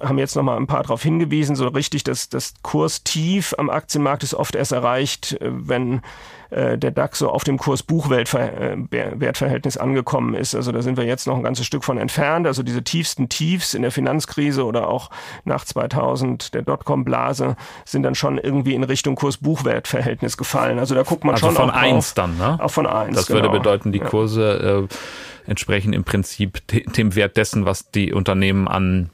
haben 0.00 0.18
jetzt 0.18 0.36
nochmal 0.36 0.56
ein 0.56 0.66
paar 0.66 0.82
darauf 0.82 1.02
hingewiesen, 1.02 1.56
so 1.56 1.66
richtig, 1.68 2.04
dass 2.04 2.28
das 2.28 2.54
Kurstief 2.62 3.54
am 3.58 3.70
Aktienmarkt 3.70 4.22
ist 4.22 4.34
oft 4.34 4.54
erst 4.54 4.72
erreicht, 4.72 5.32
äh, 5.40 5.50
wenn 5.50 6.02
äh, 6.50 6.76
der 6.78 6.92
DAX 6.92 7.18
so 7.18 7.28
auf 7.28 7.44
dem 7.44 7.58
Kurs-Buchwertverhältnis 7.58 9.76
angekommen 9.76 10.32
ist. 10.34 10.54
Also 10.54 10.72
da 10.72 10.80
sind 10.80 10.96
wir 10.96 11.04
jetzt 11.04 11.26
noch 11.26 11.36
ein 11.36 11.42
ganzes 11.42 11.66
Stück 11.66 11.84
von 11.84 11.98
entfernt. 11.98 12.46
Also 12.46 12.62
diese 12.62 12.82
tiefsten 12.82 13.28
Tiefs 13.28 13.74
in 13.74 13.82
der 13.82 13.90
Finanzkrise 13.90 14.64
oder 14.64 14.88
auch 14.88 15.10
nach 15.44 15.66
2000 15.66 16.54
der 16.54 16.62
Dotcom-Blase 16.62 17.54
sind 17.84 18.02
dann 18.02 18.14
schon 18.14 18.38
irgendwie 18.38 18.74
in 18.74 18.84
Richtung 18.84 19.16
Kurs-Buchwertverhältnis 19.16 20.38
gefallen. 20.38 20.78
Also 20.78 20.94
da 20.94 21.02
guckt 21.02 21.24
man 21.24 21.34
also 21.34 21.46
schon 21.46 21.56
von 21.56 21.70
auch 21.70 21.74
eins 21.74 22.14
dann, 22.14 22.38
ne? 22.38 22.58
Auch 22.62 22.70
von 22.70 22.86
eins. 22.86 23.16
Das 23.16 23.26
genau. 23.26 23.42
würde 23.42 23.50
bedeuten, 23.50 23.92
die 23.92 24.00
Kurse 24.00 24.88
äh, 24.88 25.50
entsprechen 25.50 25.92
im 25.92 26.04
Prinzip 26.04 26.66
dem 26.68 27.14
Wert 27.14 27.36
dessen, 27.36 27.66
was 27.66 27.90
die 27.90 28.14
Unternehmen 28.14 28.68
an 28.68 29.10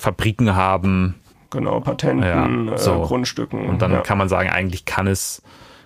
Fabriken 0.00 0.56
haben. 0.56 1.14
Genau, 1.50 1.80
Patenten, 1.80 2.68
ja, 2.68 2.78
so. 2.78 3.02
äh, 3.02 3.06
Grundstücken. 3.06 3.66
Und 3.66 3.82
dann 3.82 3.92
ja. 3.92 4.00
kann 4.00 4.18
man 4.18 4.28
sagen, 4.28 4.48
eigentlich 4.48 4.84
kann 4.84 5.06
es 5.06 5.42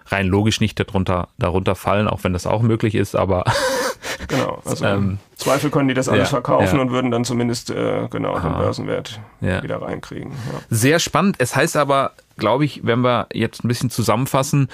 rein 0.07 0.27
logisch 0.27 0.61
nicht 0.61 0.79
darunter, 0.79 1.29
darunter 1.38 1.74
fallen, 1.74 2.09
auch 2.09 2.24
wenn 2.24 2.35
das 2.35 2.46
auch 2.46 2.62
möglich 2.62 2.94
ist, 2.94 3.16
aber 3.16 3.44
genau, 4.29 4.61
also 4.64 4.85
ähm, 4.85 5.18
Zweifel 5.37 5.70
können 5.70 5.88
die 5.88 5.94
das 5.94 6.09
alles 6.09 6.29
ja, 6.29 6.31
verkaufen 6.31 6.77
ja. 6.77 6.83
und 6.83 6.90
würden 6.90 7.11
dann 7.11 7.24
zumindest 7.24 7.70
äh, 7.70 8.09
genau 8.11 8.35
Aha. 8.35 8.48
den 8.48 8.59
Börsenwert 8.59 9.20
ja. 9.40 9.62
wieder 9.62 9.81
reinkriegen. 9.81 10.33
Sehr 10.68 10.98
spannend. 10.98 11.37
Es 11.38 11.57
heißt 11.57 11.77
aber, 11.77 12.12
glaube 12.37 12.66
ich, 12.66 12.85
wenn 12.85 13.00
wir 13.00 13.29
jetzt 13.33 13.64
ein 13.64 13.68
bisschen 13.68 13.88
zusammenfassen, 13.88 14.68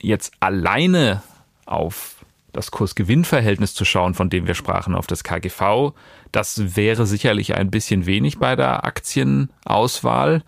jetzt 0.00 0.32
alleine 0.40 1.22
auf 1.66 2.16
das 2.52 2.70
Kurs-Gewinn-Verhältnis 2.70 3.74
zu 3.74 3.84
schauen, 3.84 4.14
von 4.14 4.30
dem 4.30 4.46
wir 4.46 4.54
sprachen, 4.54 4.94
auf 4.94 5.06
das 5.06 5.22
KGV, 5.22 5.92
das 6.32 6.76
wäre 6.76 7.06
sicherlich 7.06 7.54
ein 7.54 7.70
bisschen 7.70 8.06
wenig 8.06 8.38
bei 8.38 8.56
der 8.56 8.84
Aktienauswahl. 8.84 10.42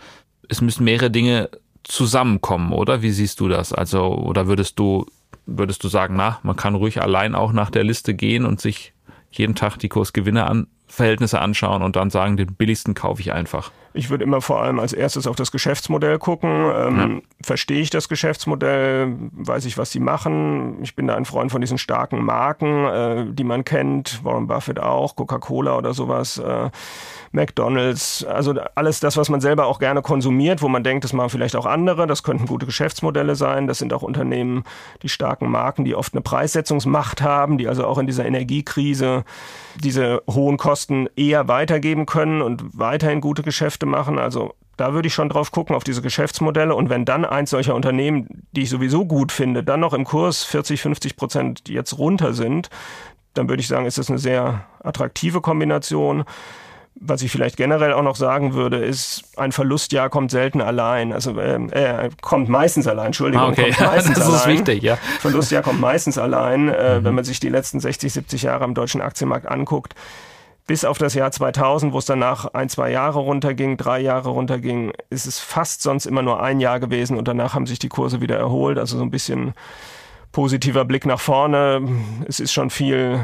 Es 0.49 0.61
müssen 0.61 0.85
mehrere 0.85 1.11
Dinge 1.11 1.51
zusammenkommen, 1.85 2.73
oder? 2.73 3.03
Wie 3.03 3.11
siehst 3.11 3.41
du 3.41 3.49
das? 3.49 3.73
Also, 3.73 4.15
oder 4.15 4.47
würdest 4.47 4.79
du, 4.79 5.07
würdest 5.47 5.83
du 5.83 5.89
sagen, 5.89 6.15
na, 6.17 6.39
man 6.43 6.57
kann 6.57 6.75
ruhig 6.75 7.03
allein 7.03 7.35
auch 7.35 7.53
nach 7.53 7.71
der 7.71 7.85
Liste 7.85 8.15
gehen 8.15 8.45
und 8.45 8.61
sich 8.61 8.93
jeden 9.31 9.55
Tag 9.55 9.79
die 9.79 9.89
Kursgewinne 9.89 10.47
an, 10.47 10.67
Verhältnisse 10.87 11.41
anschauen 11.41 11.83
und 11.83 11.97
dann 11.97 12.11
sagen, 12.11 12.37
den 12.37 12.55
billigsten 12.55 12.95
kaufe 12.95 13.21
ich 13.21 13.33
einfach? 13.33 13.73
Ich 13.95 14.11
würde 14.11 14.25
immer 14.25 14.41
vor 14.41 14.63
allem 14.63 14.79
als 14.79 14.93
erstes 14.93 15.27
auf 15.27 15.37
das 15.37 15.53
Geschäftsmodell 15.53 16.19
gucken. 16.19 16.51
Ähm, 16.51 16.99
ja. 16.99 17.21
Verstehe 17.43 17.81
ich 17.81 17.91
das 17.91 18.09
Geschäftsmodell? 18.09 19.15
Weiß 19.33 19.65
ich, 19.65 19.77
was 19.79 19.91
sie 19.91 20.01
machen? 20.01 20.79
Ich 20.83 20.97
bin 20.97 21.07
da 21.07 21.15
ein 21.15 21.25
Freund 21.25 21.53
von 21.53 21.61
diesen 21.61 21.79
starken 21.79 22.25
Marken, 22.25 22.87
äh, 22.87 23.27
die 23.33 23.45
man 23.45 23.65
kennt. 23.65 24.25
Warren 24.25 24.47
Buffett 24.47 24.81
auch, 24.81 25.17
Coca-Cola 25.17 25.77
oder 25.77 25.95
sowas. 25.95 26.39
Äh, 26.39 26.71
McDonalds, 27.33 28.25
also 28.25 28.55
alles 28.75 29.01
das, 29.01 29.17
was 29.17 29.29
man 29.29 29.41
selber 29.41 29.67
auch 29.67 29.79
gerne 29.79 30.03
konsumiert, 30.03 30.63
wo 30.63 30.69
man 30.69 30.85
denkt, 30.85 31.05
das 31.05 31.13
machen 31.13 31.31
vielleicht 31.31 31.57
auch 31.57 31.67
andere, 31.67 32.07
das 32.07 32.23
könnten 32.23 32.47
gute 32.47 32.67
Geschäftsmodelle 32.67 33.35
sein. 33.35 33.67
Das 33.67 33.79
sind 33.79 33.93
auch 33.93 34.03
Unternehmen, 34.03 34.65
die 35.03 35.09
starken 35.09 35.51
Marken, 35.51 35.85
die 35.85 35.95
oft 35.95 36.15
eine 36.15 36.21
Preissetzungsmacht 36.21 37.23
haben, 37.23 37.59
die 37.59 37.69
also 37.69 37.87
auch 37.87 37.99
in 37.99 38.07
dieser 38.07 38.27
Energiekrise 38.27 39.25
diese 39.83 40.23
hohen 40.29 40.59
Kosten 40.59 41.09
eher 41.17 41.49
weitergeben 41.49 42.07
können 42.07 42.43
und 42.43 42.79
weiterhin 42.79 43.21
gute 43.21 43.43
Geschäfte 43.43 43.87
machen. 43.87 44.19
Also 44.19 44.55
da 44.77 44.95
würde 44.95 45.09
ich 45.09 45.15
schon 45.15 45.29
drauf 45.29 45.53
gucken, 45.53 45.77
auf 45.77 45.85
diese 45.85 46.03
Geschäftsmodelle. 46.03 46.75
Und 46.75 46.91
wenn 46.91 47.05
dann 47.05 47.25
eins 47.25 47.51
solcher 47.51 47.75
Unternehmen, 47.75 48.47
die 48.53 48.63
ich 48.63 48.71
sowieso 48.71 49.05
gut 49.05 49.33
finde, 49.33 49.63
dann 49.63 49.81
noch 49.81 49.93
im 49.93 50.05
Kurs 50.05 50.45
40, 50.45 50.83
50 50.83 51.17
Prozent 51.17 51.69
jetzt 51.69 51.99
runter 51.99 52.33
sind, 52.33 52.71
dann 53.35 53.49
würde 53.49 53.61
ich 53.61 53.69
sagen, 53.69 53.87
ist 53.87 53.99
das 53.99 54.11
eine 54.11 54.19
sehr 54.19 54.67
attraktive 54.83 55.41
Kombination. 55.41 56.25
Was 56.95 57.23
ich 57.23 57.33
vielleicht 57.33 57.57
generell 57.57 57.93
auch 57.95 58.03
noch 58.03 58.17
sagen 58.17 58.55
würde, 58.55 58.77
ist, 58.79 59.25
ein 59.37 59.51
Verlustjahr 59.51 60.09
kommt 60.09 60.31
selten 60.31 60.61
allein. 60.61 61.13
Also 61.13 61.41
ähm, 61.41 61.71
äh, 61.73 62.11
kommt 62.21 62.49
meistens 62.49 62.87
allein, 62.87 63.07
Entschuldigung. 63.07 63.47
Ah, 63.47 63.51
okay, 63.51 63.75
das 63.79 64.09
ist 64.09 64.21
allein. 64.21 64.59
wichtig, 64.59 64.83
ja. 64.83 64.97
Verlustjahr 65.21 65.63
kommt 65.63 65.81
meistens 65.81 66.19
allein. 66.19 66.69
Äh, 66.69 67.01
mhm. 67.01 67.05
Wenn 67.05 67.15
man 67.15 67.25
sich 67.25 67.41
die 67.41 67.49
letzten 67.49 67.81
60, 67.81 68.13
70 68.13 68.43
Jahre 68.43 68.65
am 68.65 68.75
deutschen 68.75 69.01
Aktienmarkt 69.01 69.49
anguckt, 69.49 69.95
bis 70.67 70.85
auf 70.85 70.99
das 70.99 71.15
Jahr 71.15 71.31
2000, 71.33 71.93
wo 71.93 71.99
es 71.99 72.05
danach 72.05 72.47
ein, 72.55 72.69
zwei 72.69 72.91
Jahre 72.91 73.19
runterging, 73.19 73.77
drei 73.77 74.01
Jahre 74.01 74.29
runterging, 74.29 74.93
ist 75.11 75.27
es 75.27 75.41
fast 75.41 75.83
sonst 75.83 76.07
immer 76.07 76.23
nur 76.23 76.43
ein 76.43 76.61
Jahr 76.61 76.79
gewesen 76.79 77.19
und 77.19 77.27
danach 77.27 77.55
haben 77.55 77.67
sich 77.67 77.79
die 77.79 77.89
Kurse 77.89 78.21
wieder 78.21 78.37
erholt. 78.37 78.79
Also 78.79 78.97
so 78.97 79.03
ein 79.03 79.11
bisschen 79.11 79.55
positiver 80.31 80.85
Blick 80.85 81.05
nach 81.05 81.21
vorne. 81.21 81.83
Es 82.29 82.39
ist 82.39 82.53
schon 82.53 82.71
viel 82.71 83.21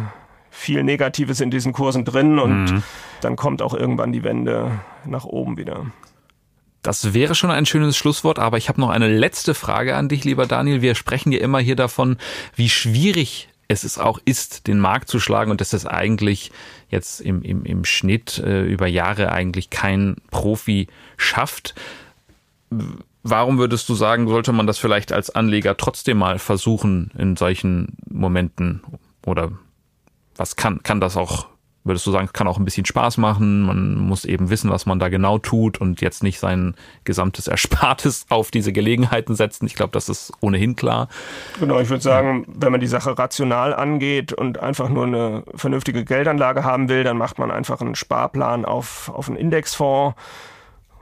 viel 0.59 0.83
Negatives 0.83 1.41
in 1.41 1.51
diesen 1.51 1.73
Kursen 1.73 2.05
drin 2.05 2.39
und 2.39 2.65
mhm. 2.65 2.83
dann 3.21 3.37
kommt 3.37 3.63
auch 3.63 3.75
irgendwann 3.75 4.13
die 4.13 4.25
Wende 4.25 4.81
nach 5.05 5.25
oben 5.25 5.57
wieder. 5.57 5.87
Das 6.83 7.15
wäre 7.15 7.35
schon 7.35 7.51
ein 7.51 7.65
schönes 7.65 7.97
Schlusswort, 7.97 8.39
aber 8.39 8.57
ich 8.57 8.69
habe 8.69 8.81
noch 8.81 8.91
eine 8.91 9.09
letzte 9.09 9.55
Frage 9.55 9.95
an 9.95 10.09
dich, 10.09 10.25
lieber 10.25 10.47
Daniel. 10.47 10.83
Wir 10.83 10.95
sprechen 10.95 11.33
ja 11.33 11.39
immer 11.39 11.61
hier 11.61 11.77
davon, 11.77 12.19
wie 12.57 12.69
schwierig 12.69 13.49
es 13.69 13.85
ist 13.85 13.99
auch 13.99 14.19
ist, 14.25 14.67
den 14.67 14.79
Markt 14.79 15.09
zu 15.09 15.21
schlagen 15.21 15.51
und 15.51 15.61
dass 15.61 15.71
das 15.71 15.87
eigentlich 15.87 16.51
jetzt 16.91 17.21
im, 17.21 17.43
im, 17.43 17.65
im 17.65 17.85
Schnitt 17.85 18.39
äh, 18.39 18.63
über 18.63 18.87
Jahre 18.87 19.31
eigentlich 19.31 19.71
kein 19.71 20.17
Profi 20.31 20.89
schafft. 21.19 21.75
Warum 23.23 23.59
würdest 23.59 23.89
du 23.89 23.95
sagen, 23.95 24.27
sollte 24.27 24.53
man 24.53 24.67
das 24.67 24.79
vielleicht 24.79 25.13
als 25.13 25.31
Anleger 25.31 25.77
trotzdem 25.77 26.19
mal 26.19 26.39
versuchen 26.39 27.11
in 27.19 27.37
solchen 27.37 27.97
Momenten? 28.09 28.83
Oder 29.27 29.53
was 30.39 30.57
kann, 30.57 30.83
kann 30.83 31.01
das 31.01 31.17
auch, 31.17 31.47
würdest 31.85 32.07
du 32.07 32.11
sagen, 32.11 32.31
kann 32.33 32.47
auch 32.47 32.59
ein 32.59 32.65
bisschen 32.65 32.87
Spaß 32.87 33.19
machen? 33.19 33.63
Man 33.63 33.97
muss 33.97 34.25
eben 34.25 34.51
wissen, 34.51 34.71
was 34.71 34.87
man 34.87 34.99
da 34.99 35.09
genau 35.09 35.39
tut 35.39 35.81
und 35.81 36.01
jetzt 36.01 36.23
nicht 36.23 36.39
sein 36.39 36.75
gesamtes 37.05 37.49
Erspartes 37.49 38.27
auf 38.29 38.51
diese 38.51 38.73
Gelegenheiten 38.73 39.35
setzen. 39.35 39.67
Ich 39.67 39.75
glaube, 39.75 39.91
das 39.93 40.09
ist 40.09 40.33
ohnehin 40.41 40.77
klar. 40.77 41.09
Genau, 41.59 41.81
ich 41.81 41.91
würde 41.91 42.03
sagen, 42.03 42.47
wenn 42.49 42.73
man 42.73 42.81
die 42.81 42.87
Sache 42.87 43.19
rational 43.19 43.75
angeht 43.75 44.33
und 44.33 44.59
einfach 44.59 44.89
nur 44.89 45.07
eine 45.07 45.45
vernünftige 45.55 46.05
Geldanlage 46.05 46.65
haben 46.65 46.89
will, 46.89 47.05
dann 47.05 47.19
macht 47.19 47.39
man 47.39 47.51
einfach 47.51 47.81
einen 47.81 47.95
Sparplan 47.95 48.65
auf, 48.65 49.11
auf 49.15 49.29
einen 49.29 49.37
Indexfonds 49.37 50.17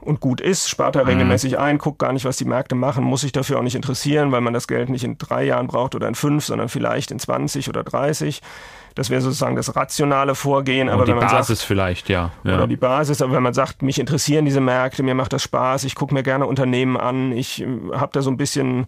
und 0.07 0.19
gut 0.19 0.41
ist, 0.41 0.69
spart 0.69 0.95
er 0.95 1.03
mhm. 1.03 1.09
regelmäßig 1.09 1.59
ein, 1.59 1.77
guckt 1.77 1.99
gar 1.99 2.13
nicht, 2.13 2.25
was 2.25 2.37
die 2.37 2.45
Märkte 2.45 2.75
machen, 2.75 3.03
muss 3.03 3.21
sich 3.21 3.31
dafür 3.31 3.59
auch 3.59 3.63
nicht 3.63 3.75
interessieren, 3.75 4.31
weil 4.31 4.41
man 4.41 4.53
das 4.53 4.67
Geld 4.67 4.89
nicht 4.89 5.03
in 5.03 5.17
drei 5.17 5.43
Jahren 5.43 5.67
braucht 5.67 5.95
oder 5.95 6.07
in 6.07 6.15
fünf, 6.15 6.45
sondern 6.45 6.69
vielleicht 6.69 7.11
in 7.11 7.19
20 7.19 7.69
oder 7.69 7.83
30. 7.83 8.41
Das 8.97 9.11
wäre 9.11 9.21
sozusagen 9.21 9.55
das 9.55 9.75
rationale 9.75 10.33
Vorgehen. 10.33 10.89
Aber 10.89 11.05
die 11.05 11.11
wenn 11.11 11.19
man 11.19 11.27
Basis 11.27 11.59
sagt, 11.59 11.67
vielleicht, 11.67 12.09
ja. 12.09 12.31
ja. 12.43 12.55
Oder 12.55 12.67
die 12.67 12.77
Basis. 12.77 13.21
Aber 13.21 13.33
wenn 13.33 13.43
man 13.43 13.53
sagt, 13.53 13.83
mich 13.83 13.99
interessieren 13.99 14.45
diese 14.45 14.59
Märkte, 14.59 15.03
mir 15.03 15.13
macht 15.13 15.33
das 15.33 15.43
Spaß, 15.43 15.83
ich 15.83 15.93
gucke 15.93 16.15
mir 16.15 16.23
gerne 16.23 16.47
Unternehmen 16.47 16.97
an, 16.97 17.31
ich 17.31 17.61
äh, 17.61 17.67
habe 17.93 18.09
da 18.13 18.23
so 18.23 18.31
ein 18.31 18.37
bisschen 18.37 18.87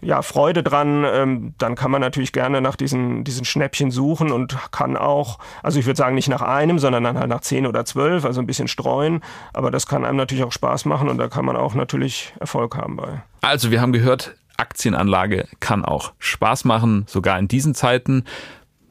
ja, 0.00 0.22
Freude 0.22 0.62
dran, 0.62 1.04
ähm, 1.04 1.54
dann 1.58 1.74
kann 1.74 1.90
man 1.90 2.00
natürlich 2.00 2.32
gerne 2.32 2.62
nach 2.62 2.74
diesen, 2.74 3.22
diesen 3.22 3.44
Schnäppchen 3.44 3.90
suchen 3.90 4.32
und 4.32 4.56
kann 4.70 4.96
auch, 4.96 5.38
also 5.62 5.78
ich 5.78 5.84
würde 5.84 5.98
sagen, 5.98 6.14
nicht 6.14 6.28
nach 6.28 6.40
einem, 6.40 6.78
sondern 6.78 7.04
dann 7.04 7.18
halt 7.18 7.28
nach 7.28 7.42
zehn 7.42 7.66
oder 7.66 7.84
zwölf, 7.84 8.24
also 8.24 8.40
ein 8.40 8.46
bisschen 8.46 8.66
streuen. 8.66 9.20
Aber 9.52 9.70
das 9.70 9.86
kann 9.86 10.06
einem 10.06 10.16
natürlich 10.16 10.44
auch 10.44 10.52
Spaß 10.52 10.86
machen 10.86 11.10
und 11.10 11.18
da 11.18 11.28
kann 11.28 11.44
man 11.44 11.56
auch 11.56 11.74
natürlich 11.74 12.32
Erfolg 12.40 12.78
haben 12.78 12.96
bei. 12.96 13.22
Also 13.42 13.70
wir 13.70 13.82
haben 13.82 13.92
gehört, 13.92 14.36
Aktienanlage 14.56 15.48
kann 15.58 15.84
auch 15.84 16.12
Spaß 16.18 16.64
machen, 16.64 17.04
sogar 17.06 17.38
in 17.38 17.48
diesen 17.48 17.74
Zeiten. 17.74 18.24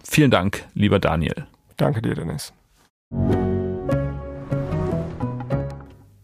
Vielen 0.03 0.31
Dank, 0.31 0.65
lieber 0.73 0.99
Daniel. 0.99 1.45
Danke 1.77 2.01
dir, 2.01 2.15
Dennis. 2.15 2.53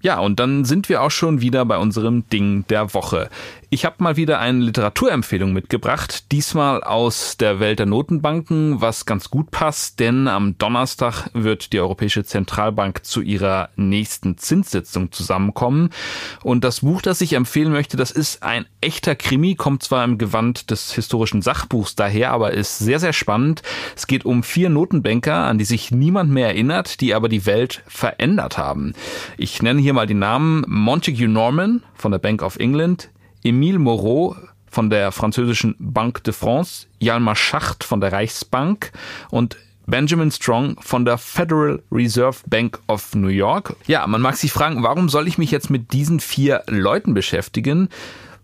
Ja, 0.06 0.20
und 0.20 0.40
dann 0.40 0.66
sind 0.66 0.88
wir 0.88 1.02
auch 1.02 1.10
schon 1.10 1.42
wieder 1.42 1.66
bei 1.66 1.80
unserem 1.80 2.30
Ding 2.30 2.64
der 2.68 2.94
Woche. 2.94 3.32
Ich 3.76 3.84
habe 3.84 4.02
mal 4.02 4.16
wieder 4.16 4.40
eine 4.40 4.60
Literaturempfehlung 4.60 5.52
mitgebracht, 5.52 6.32
diesmal 6.32 6.82
aus 6.82 7.36
der 7.36 7.60
Welt 7.60 7.80
der 7.80 7.86
Notenbanken, 7.86 8.80
was 8.80 9.06
ganz 9.06 9.30
gut 9.30 9.52
passt, 9.52 10.00
denn 10.00 10.30
am 10.30 10.58
Donnerstag 10.58 11.30
wird 11.34 11.74
die 11.74 11.82
Europäische 11.82 12.24
Zentralbank 12.24 13.04
zu 13.04 13.20
ihrer 13.20 13.68
nächsten 13.76 14.38
Zinssitzung 14.38 15.12
zusammenkommen. 15.12 15.90
Und 16.42 16.64
das 16.64 16.80
Buch, 16.80 17.02
das 17.02 17.20
ich 17.20 17.34
empfehlen 17.34 17.74
möchte, 17.74 17.98
das 17.98 18.12
ist 18.12 18.44
ein 18.44 18.66
echter 18.80 19.14
Krimi, 19.14 19.56
kommt 19.56 19.84
zwar 19.84 20.06
im 20.06 20.18
Gewand 20.18 20.72
des 20.72 20.94
historischen 20.94 21.42
Sachbuchs 21.42 21.96
daher, 21.96 22.32
aber 22.32 22.52
ist 22.52 22.78
sehr, 22.78 23.02
sehr 23.02 23.12
spannend. 23.12 23.62
Es 23.94 24.08
geht 24.08 24.24
um 24.24 24.44
vier 24.44 24.70
Notenbanker, 24.70 25.36
an 25.36 25.58
die 25.58 25.66
sich 25.66 25.92
niemand 25.92 26.32
mehr 26.32 26.48
erinnert, 26.48 27.02
die 27.02 27.14
aber 27.14 27.28
die 27.28 27.46
Welt 27.46 27.84
verändert 27.88 28.58
haben. 28.58 28.94
Ich 29.36 29.62
nenne 29.62 29.82
hier 29.82 29.92
mal 29.92 30.08
die 30.08 30.14
Namen 30.14 30.64
Montague 30.66 31.28
Norman 31.28 31.84
von 31.94 32.14
der 32.14 32.20
Bank 32.20 32.42
of 32.42 32.56
England, 32.56 33.10
Emile 33.46 33.78
Moreau 33.78 34.36
von 34.66 34.90
der 34.90 35.12
französischen 35.12 35.76
Banque 35.78 36.24
de 36.24 36.34
France, 36.34 36.88
Jalmar 37.00 37.36
Schacht 37.36 37.84
von 37.84 38.02
der 38.02 38.12
Reichsbank 38.12 38.92
und 39.30 39.56
Benjamin 39.86 40.32
Strong 40.32 40.78
von 40.82 41.06
der 41.06 41.20
Federal 41.20 41.84
Reserve 41.92 42.40
Bank 42.48 42.80
of 42.88 43.14
New 43.14 43.28
York. 43.28 43.76
Ja, 43.86 44.08
man 44.08 44.22
mag 44.22 44.36
sich 44.36 44.52
fragen, 44.52 44.82
warum 44.82 45.10
soll 45.10 45.28
ich 45.28 45.38
mich 45.38 45.52
jetzt 45.52 45.70
mit 45.70 45.94
diesen 45.94 46.20
vier 46.20 46.64
Leuten 46.68 47.14
beschäftigen? 47.14 47.90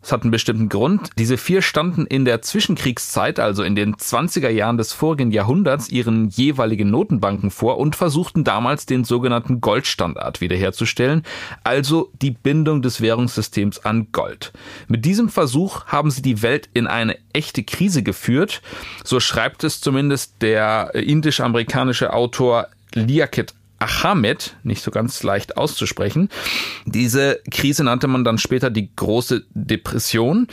Es 0.04 0.12
hat 0.12 0.24
einen 0.24 0.32
bestimmten 0.32 0.68
Grund. 0.68 1.10
Diese 1.18 1.38
vier 1.38 1.62
standen 1.62 2.08
in 2.08 2.26
der 2.26 2.42
Zwischenkriegszeit, 2.42 3.40
also 3.40 3.64
in 3.64 3.76
den 3.76 3.96
20er 3.96 4.50
Jahren 4.50 4.78
des 4.78 4.94
vorigen 4.94 5.32
Jahrhunderts, 5.32 5.90
ihren 5.90 6.30
jeweiligen 6.30 6.90
Notenbanken 6.90 7.52
vor 7.52 7.78
und 7.78 7.96
versuchten 7.96 8.44
damals 8.44 8.88
den 8.88 9.04
sogenannten 9.04 9.62
Goldstandard 9.62 10.42
wiederherzustellen, 10.42 11.24
also 11.64 12.12
die 12.22 12.32
Bindung 12.32 12.82
des 12.82 13.02
Währungssystems 13.02 13.86
an 13.86 14.08
Gold. 14.12 14.52
Mit 14.88 15.06
diesem 15.06 15.30
Versuch 15.30 15.86
haben 15.86 16.10
sie 16.10 16.24
die 16.24 16.42
Welt 16.42 16.70
in 16.74 16.88
eine 16.88 17.18
echte 17.34 17.64
Krise 17.64 18.02
geführt. 18.02 18.62
So 19.04 19.20
schreibt 19.20 19.64
es 19.64 19.82
zumindest 19.82 20.42
der 20.42 20.96
indisch-amerikanische 20.96 22.12
Autor 22.14 22.68
Liaquat 22.94 23.54
Achamed, 23.82 24.56
nicht 24.64 24.84
so 24.84 24.92
ganz 24.92 25.24
leicht 25.24 25.58
auszusprechen. 25.58 26.30
Diese 26.86 27.40
Krise 27.50 27.84
nannte 27.84 28.08
man 28.08 28.24
dann 28.24 28.38
später 28.38 28.70
die 28.70 28.96
große 28.96 29.44
Depression 29.54 30.48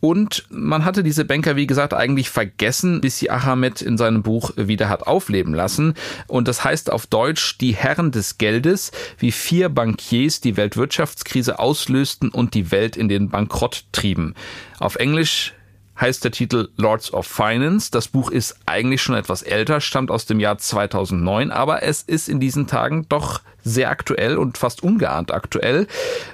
und 0.00 0.44
man 0.50 0.84
hatte 0.84 1.02
diese 1.02 1.24
Banker, 1.24 1.56
wie 1.56 1.66
gesagt, 1.66 1.94
eigentlich 1.94 2.30
vergessen, 2.30 3.00
bis 3.00 3.18
sie 3.18 3.30
Achamed 3.30 3.82
in 3.82 3.96
seinem 3.96 4.22
Buch 4.22 4.50
wieder 4.56 4.88
hat 4.88 5.06
aufleben 5.06 5.54
lassen. 5.54 5.94
Und 6.26 6.48
das 6.48 6.64
heißt 6.64 6.90
auf 6.90 7.06
Deutsch 7.06 7.58
die 7.58 7.74
Herren 7.74 8.10
des 8.10 8.38
Geldes, 8.38 8.90
wie 9.18 9.32
vier 9.32 9.68
Bankiers 9.68 10.40
die 10.40 10.56
Weltwirtschaftskrise 10.56 11.58
auslösten 11.58 12.30
und 12.30 12.54
die 12.54 12.70
Welt 12.70 12.96
in 12.96 13.08
den 13.08 13.28
Bankrott 13.28 13.84
trieben. 13.92 14.34
Auf 14.78 14.96
Englisch 14.96 15.54
heißt 16.00 16.24
der 16.24 16.32
Titel 16.32 16.68
Lords 16.76 17.12
of 17.12 17.26
Finance. 17.26 17.90
Das 17.90 18.08
Buch 18.08 18.30
ist 18.30 18.56
eigentlich 18.66 19.02
schon 19.02 19.14
etwas 19.14 19.42
älter, 19.42 19.80
stammt 19.80 20.10
aus 20.10 20.26
dem 20.26 20.40
Jahr 20.40 20.58
2009, 20.58 21.50
aber 21.50 21.82
es 21.82 22.02
ist 22.02 22.28
in 22.28 22.40
diesen 22.40 22.66
Tagen 22.66 23.06
doch 23.08 23.40
sehr 23.64 23.90
aktuell 23.90 24.36
und 24.38 24.58
fast 24.58 24.82
ungeahnt 24.82 25.32
aktuell. 25.32 25.86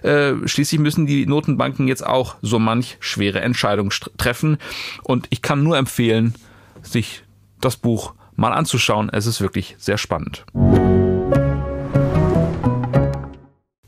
Äh, 0.02 0.34
schließlich 0.46 0.80
müssen 0.80 1.06
die 1.06 1.26
Notenbanken 1.26 1.88
jetzt 1.88 2.06
auch 2.06 2.36
so 2.40 2.58
manch 2.58 2.96
schwere 3.00 3.40
Entscheidungen 3.40 3.92
treffen 4.16 4.58
und 5.02 5.26
ich 5.30 5.42
kann 5.42 5.62
nur 5.62 5.76
empfehlen, 5.76 6.34
sich 6.82 7.22
das 7.60 7.76
Buch 7.76 8.14
mal 8.36 8.52
anzuschauen. 8.52 9.10
Es 9.12 9.26
ist 9.26 9.40
wirklich 9.40 9.74
sehr 9.78 9.98
spannend. 9.98 10.44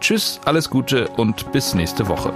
Tschüss, 0.00 0.40
alles 0.44 0.68
Gute 0.68 1.08
und 1.16 1.52
bis 1.52 1.74
nächste 1.74 2.06
Woche. 2.08 2.32